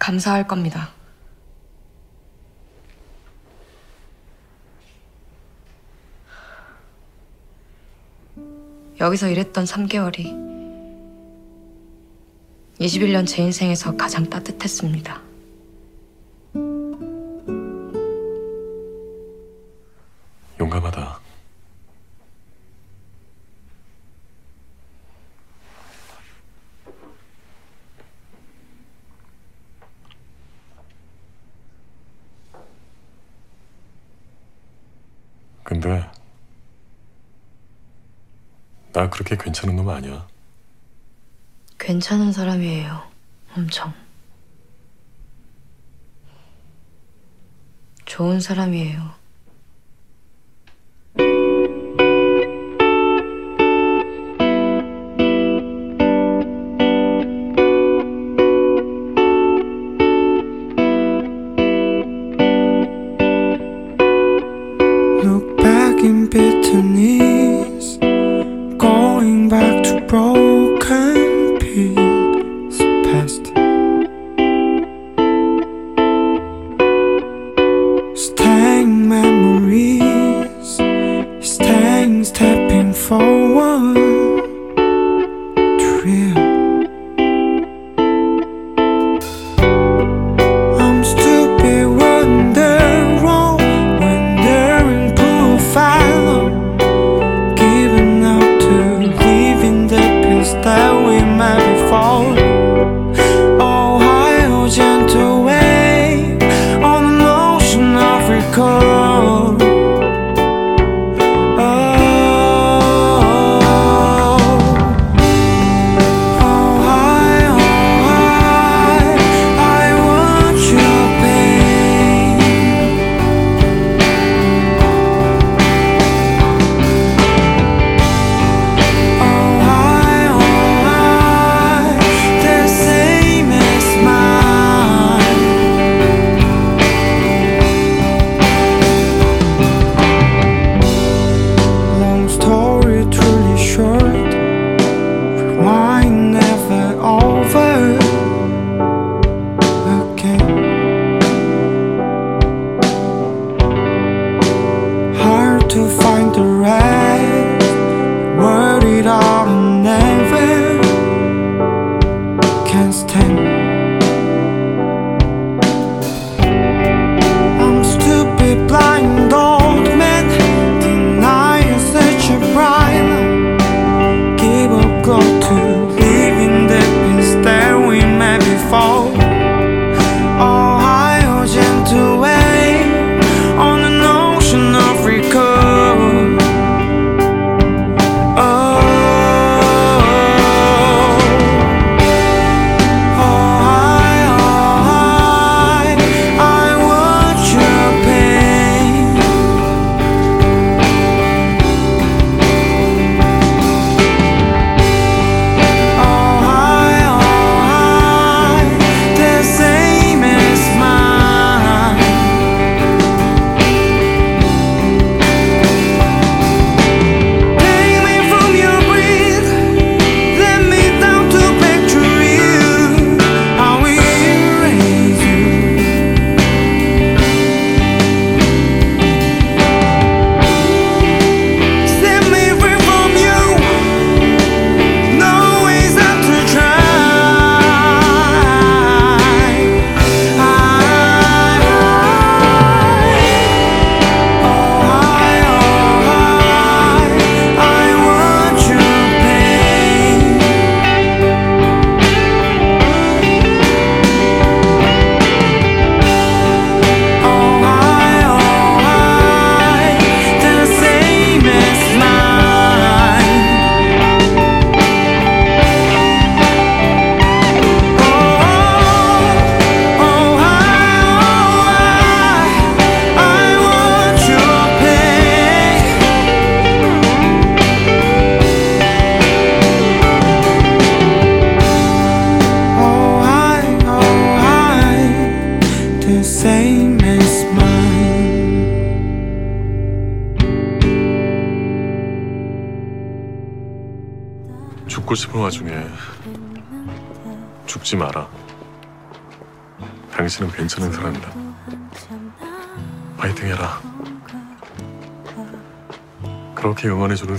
[0.00, 0.90] 감사할 겁니다.
[8.98, 10.41] 여기서 일했던 3개월이
[12.82, 15.22] 21년 제 인생에서 가장 따뜻했습니다.
[20.58, 21.20] 용감하다.
[35.62, 36.04] 근데
[38.92, 40.26] 나 그렇게 괜찮은 놈 아니야.
[41.82, 43.02] 괜찮은 사람이에요.
[43.56, 43.92] 엄청.
[48.04, 49.21] 좋은 사람이에요.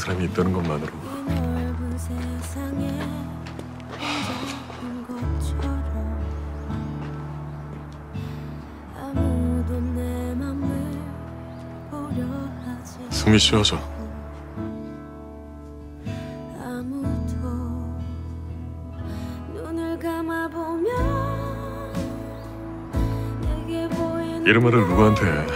[0.03, 0.91] 사람이 있다는 것만으로.
[13.11, 13.79] 숨이 쉬어져.
[24.45, 25.47] 이런 말을 누구한테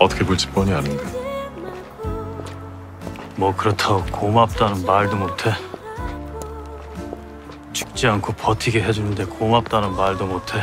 [0.00, 1.21] 어떻게 볼지 뻔히 아는데.
[3.42, 5.50] 뭐 그렇다고 고맙다는 말도 못해.
[7.72, 10.60] 죽지 않고 버티게 해주는데 고맙다는 말도 못해.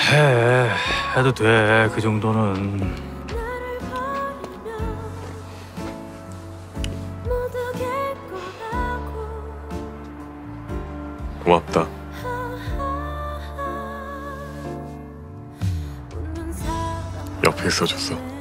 [0.00, 0.68] 해,
[1.16, 1.88] 해도 돼.
[1.94, 2.92] 그 정도는.
[11.44, 11.86] 고맙다.
[17.44, 18.31] 옆에 있어줬어.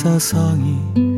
[0.00, 1.09] 서성이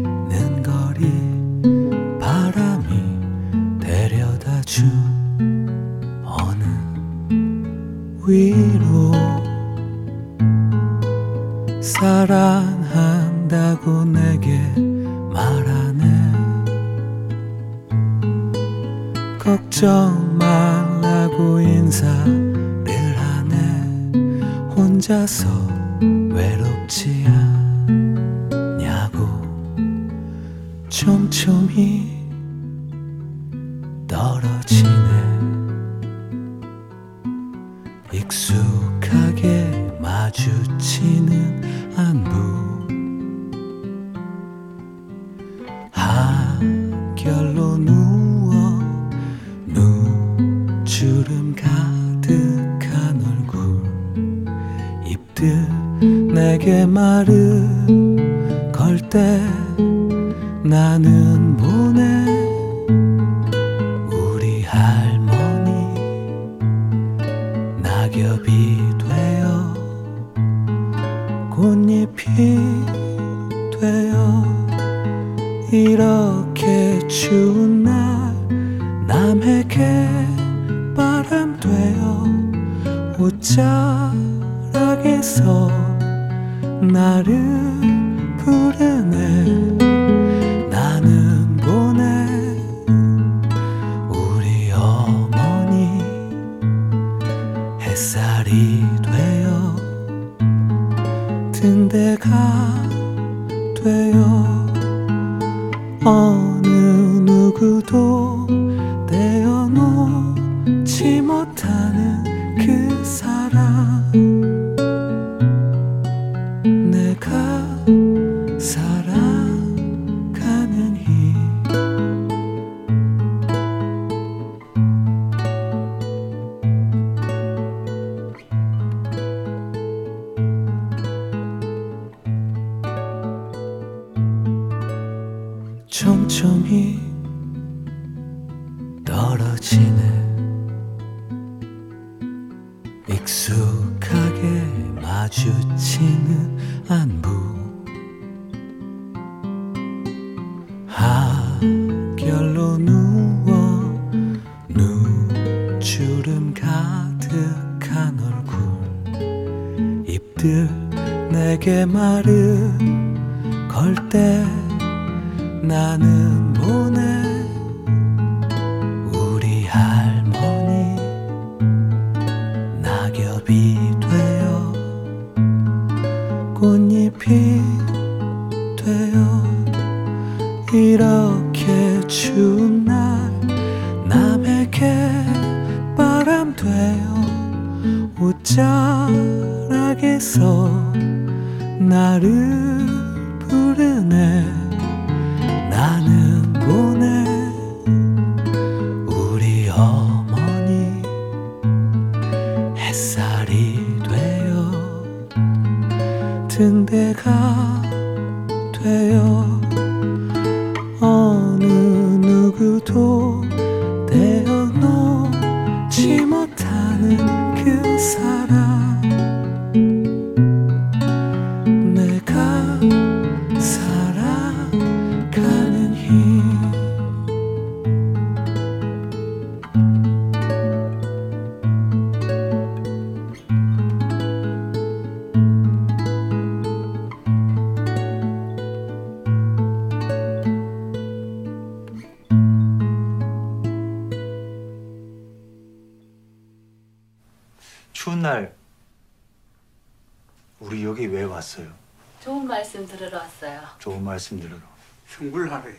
[254.13, 254.59] 말씀 들으러.
[255.07, 255.75] 흥불하네.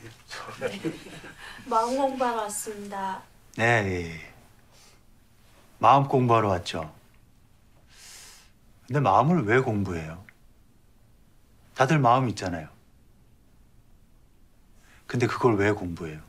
[1.68, 3.22] 마음 공부하러 왔습니다.
[3.55, 4.34] 네, 예, 예.
[5.77, 6.95] 마음 공부하러 왔죠.
[8.88, 10.26] 근데 마음을 왜 공부해요?
[11.76, 12.68] 다들 마음 있잖아요.
[15.05, 16.19] 근데 그걸 왜 공부해요?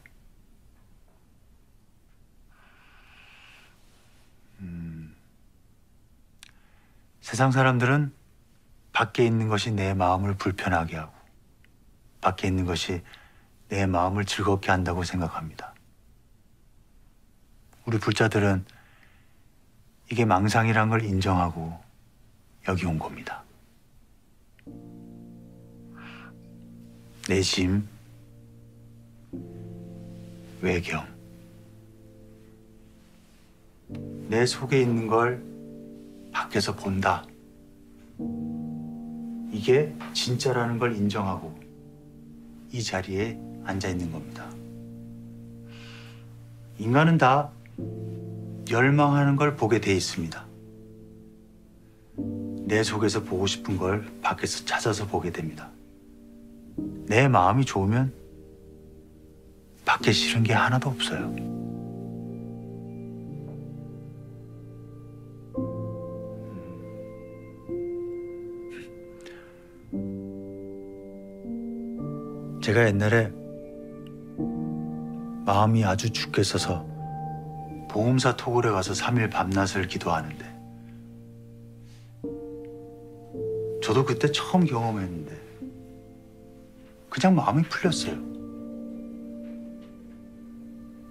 [4.60, 5.16] 음,
[7.22, 8.12] 세상 사람들은
[8.92, 11.13] 밖에 있는 것이 내 마음을 불편하게 하고
[12.24, 13.02] 밖에 있는 것이
[13.68, 15.74] 내 마음을 즐겁게 한다고 생각합니다.
[17.84, 18.64] 우리 불자들은
[20.10, 21.78] 이게 망상이란 걸 인정하고
[22.66, 23.44] 여기 온 겁니다.
[27.28, 27.86] 내심,
[30.62, 31.06] 외경.
[34.28, 35.44] 내 속에 있는 걸
[36.32, 37.22] 밖에서 본다.
[39.52, 41.63] 이게 진짜라는 걸 인정하고
[42.74, 44.50] 이 자리에 앉아 있는 겁니다.
[46.76, 47.52] 인간은 다
[48.68, 50.44] 열망하는 걸 보게 돼 있습니다.
[52.66, 55.70] 내 속에서 보고 싶은 걸 밖에서 찾아서 보게 됩니다.
[57.06, 58.12] 내 마음이 좋으면
[59.84, 61.32] 밖에 싫은 게 하나도 없어요.
[72.64, 73.30] 제가 옛날에
[75.44, 76.82] 마음이 아주 죽게 써서
[77.90, 80.46] 보험사 토굴에 가서 3일 밤낮을 기도하는데
[83.82, 85.38] 저도 그때 처음 경험했는데
[87.10, 88.16] 그냥 마음이 풀렸어요.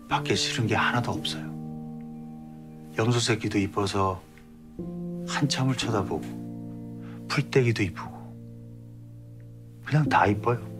[0.09, 1.45] 밖에 싫은 게 하나도 없어요.
[2.97, 4.19] 염소 새끼도 이뻐서
[5.27, 8.11] 한참을 쳐다보고 풀떼기도 이쁘고
[9.85, 10.72] 그냥 다 이뻐요.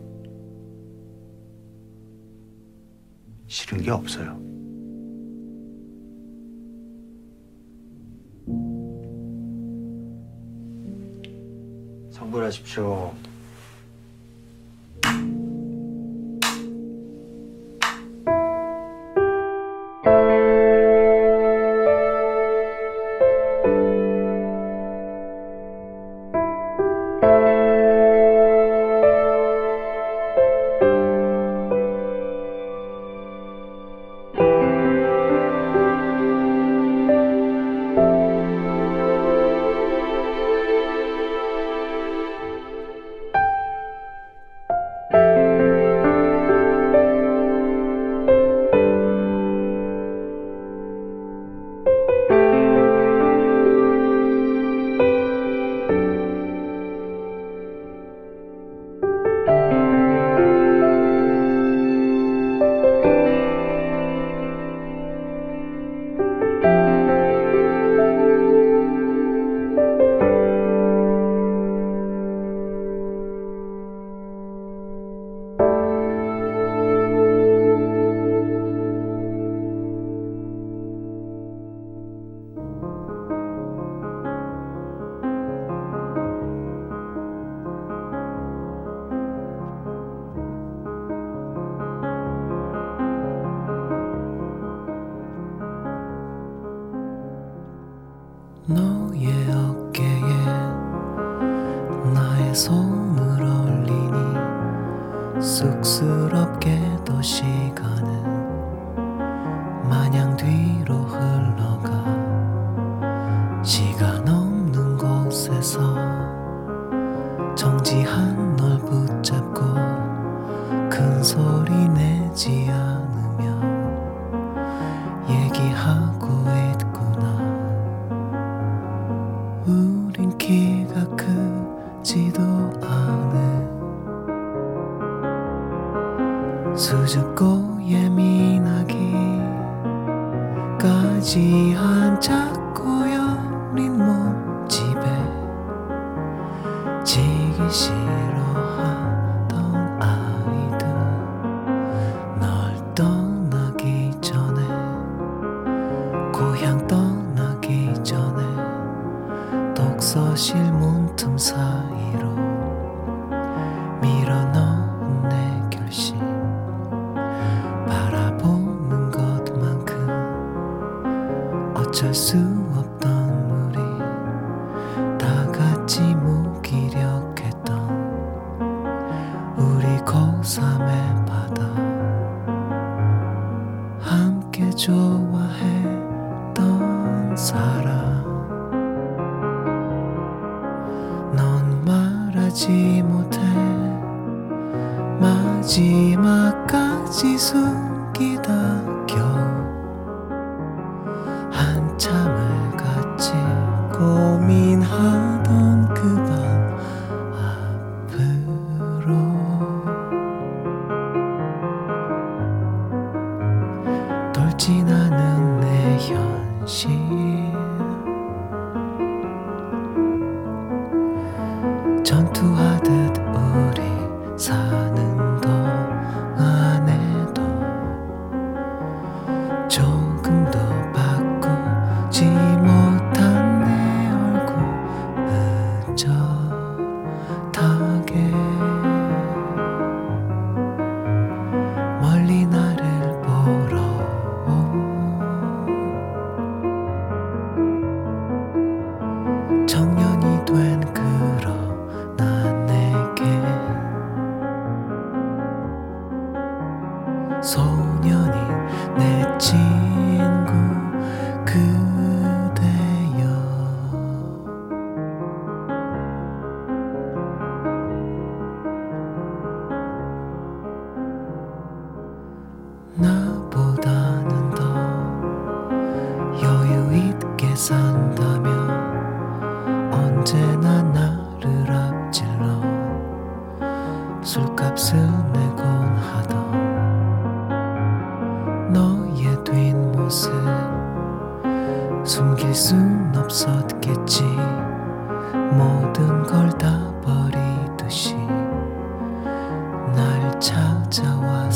[3.54, 4.36] 싫은 게 없어요.
[12.10, 13.14] 성불하십시오.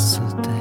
[0.09, 0.58] 찾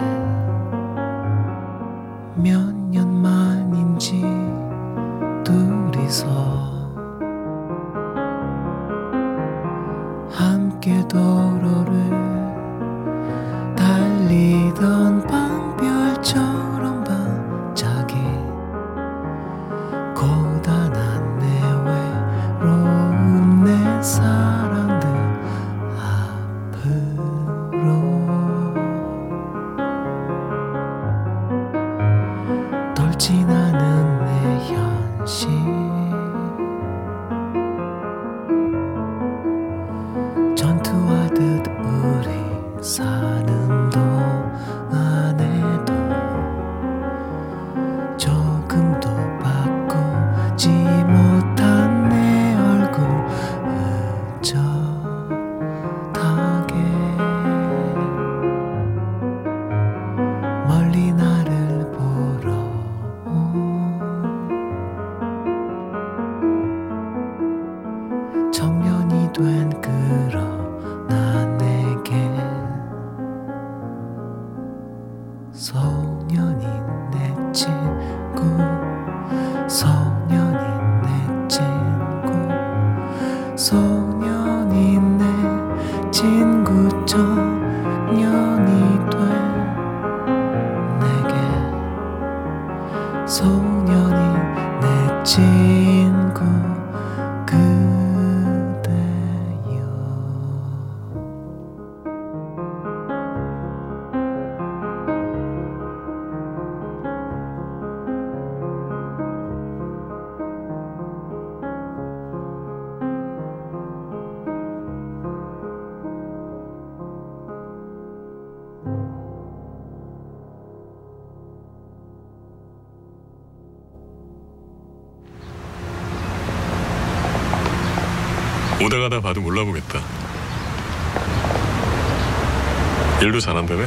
[133.28, 133.86] 일도 잘한다네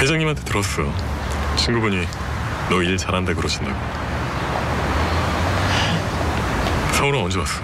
[0.00, 0.82] 회장님한테 들었어.
[1.56, 2.04] 친구분이
[2.68, 3.78] 너 일 잘한다 그러신다고.
[6.94, 7.60] 서울은 언제 왔어?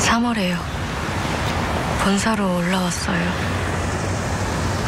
[0.00, 0.56] 3월에요.
[2.04, 3.32] 본사로 올라왔어요.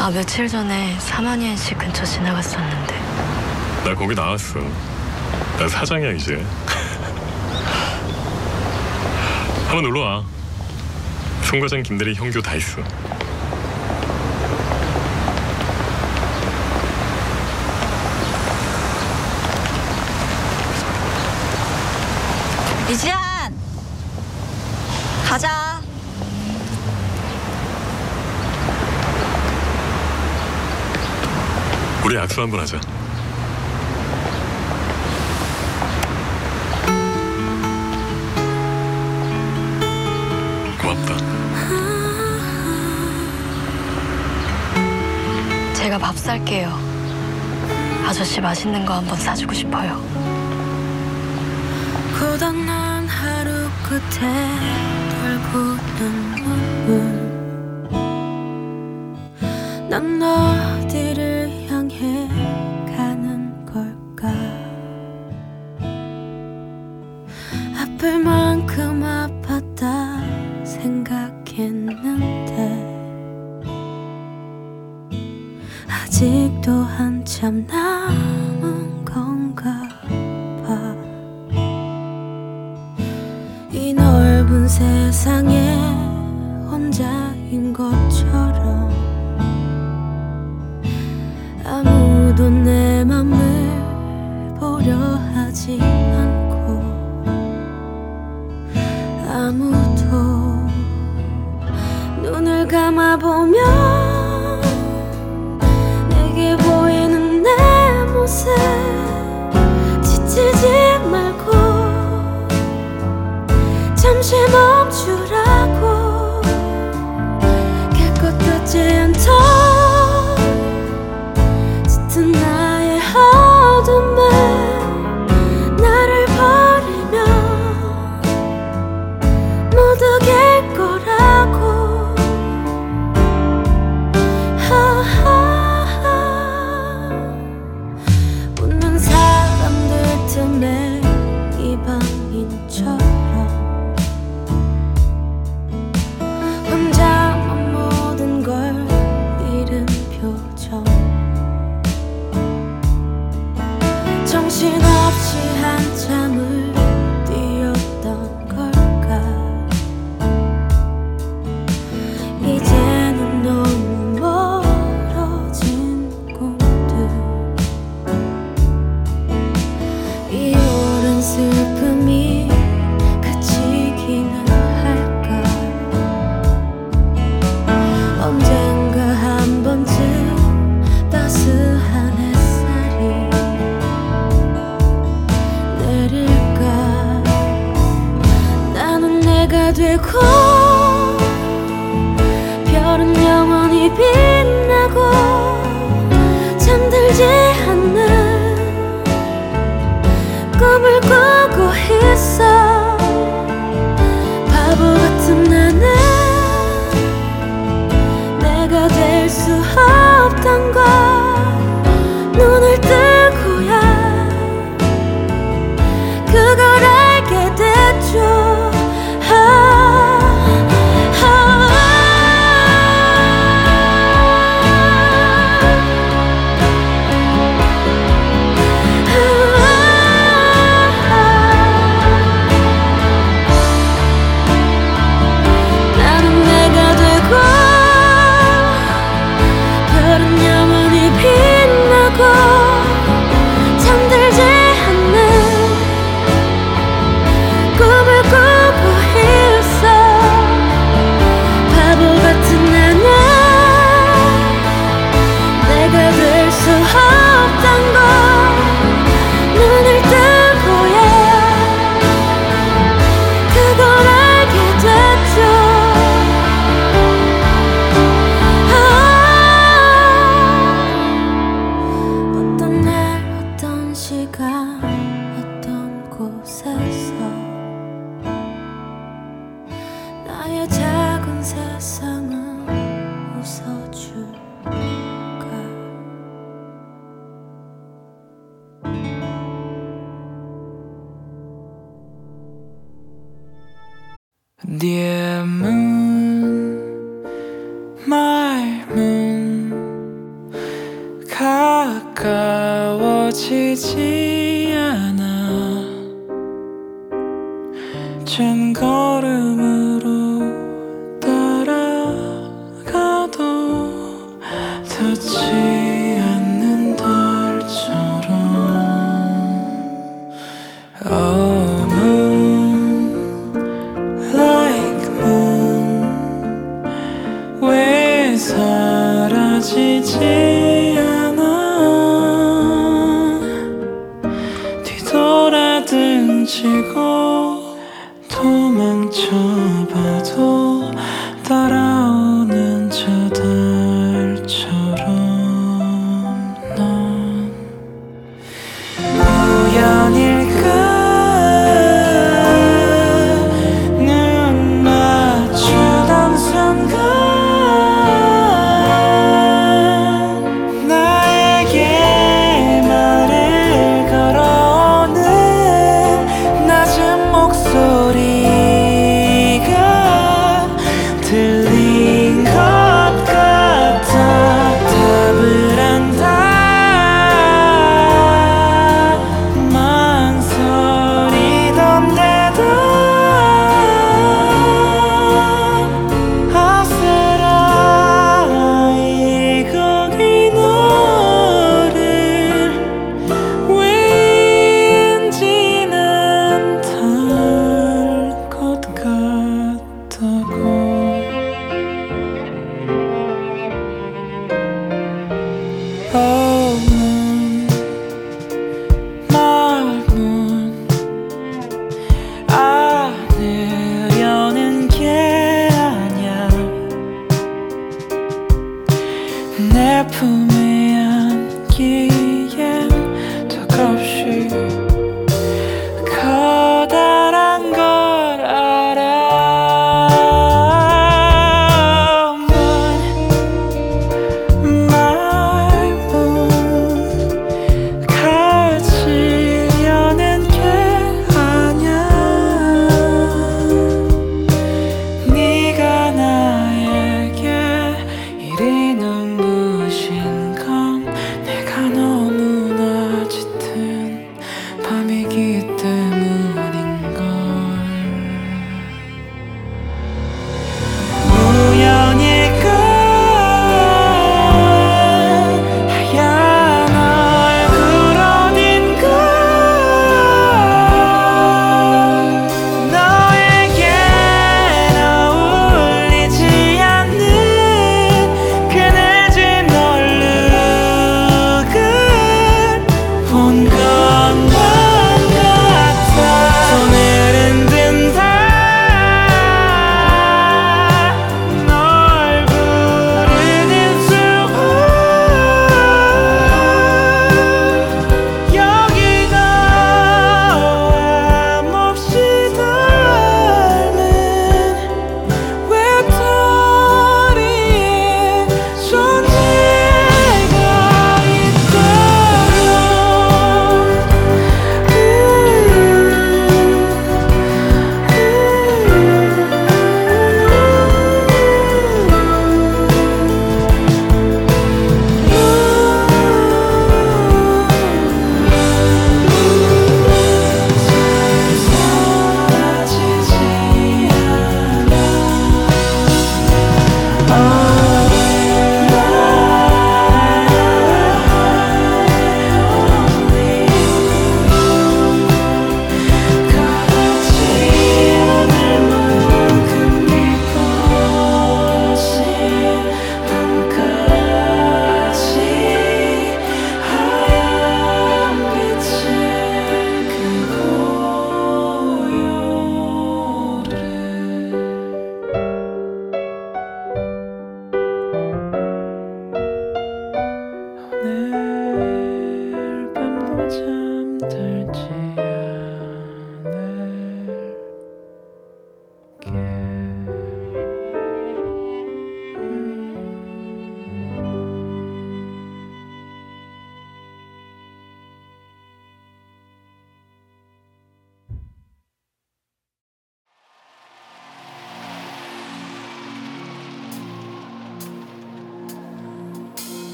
[0.00, 2.94] 아, 며칠 전에 사마니엔 씨 근처 지나갔었는데.
[3.84, 4.58] 나 거기 나왔어.
[5.58, 6.34] 나 사장이야, 이제.
[9.68, 10.24] 한번 놀러와.
[11.44, 12.82] 총과장 김대리 형교 다 있어.
[22.90, 23.54] 이지한
[25.26, 25.80] 가자.
[32.04, 32.93] 우리 악수 한번 하자.
[46.24, 46.72] 살게요.
[48.06, 50.00] 아저씨 맛있는 거 한번 사주고 싶어요.
[52.18, 54.58] 고단한 하루 끝에
[55.10, 56.33] 돌고는
[85.14, 85.53] 세상에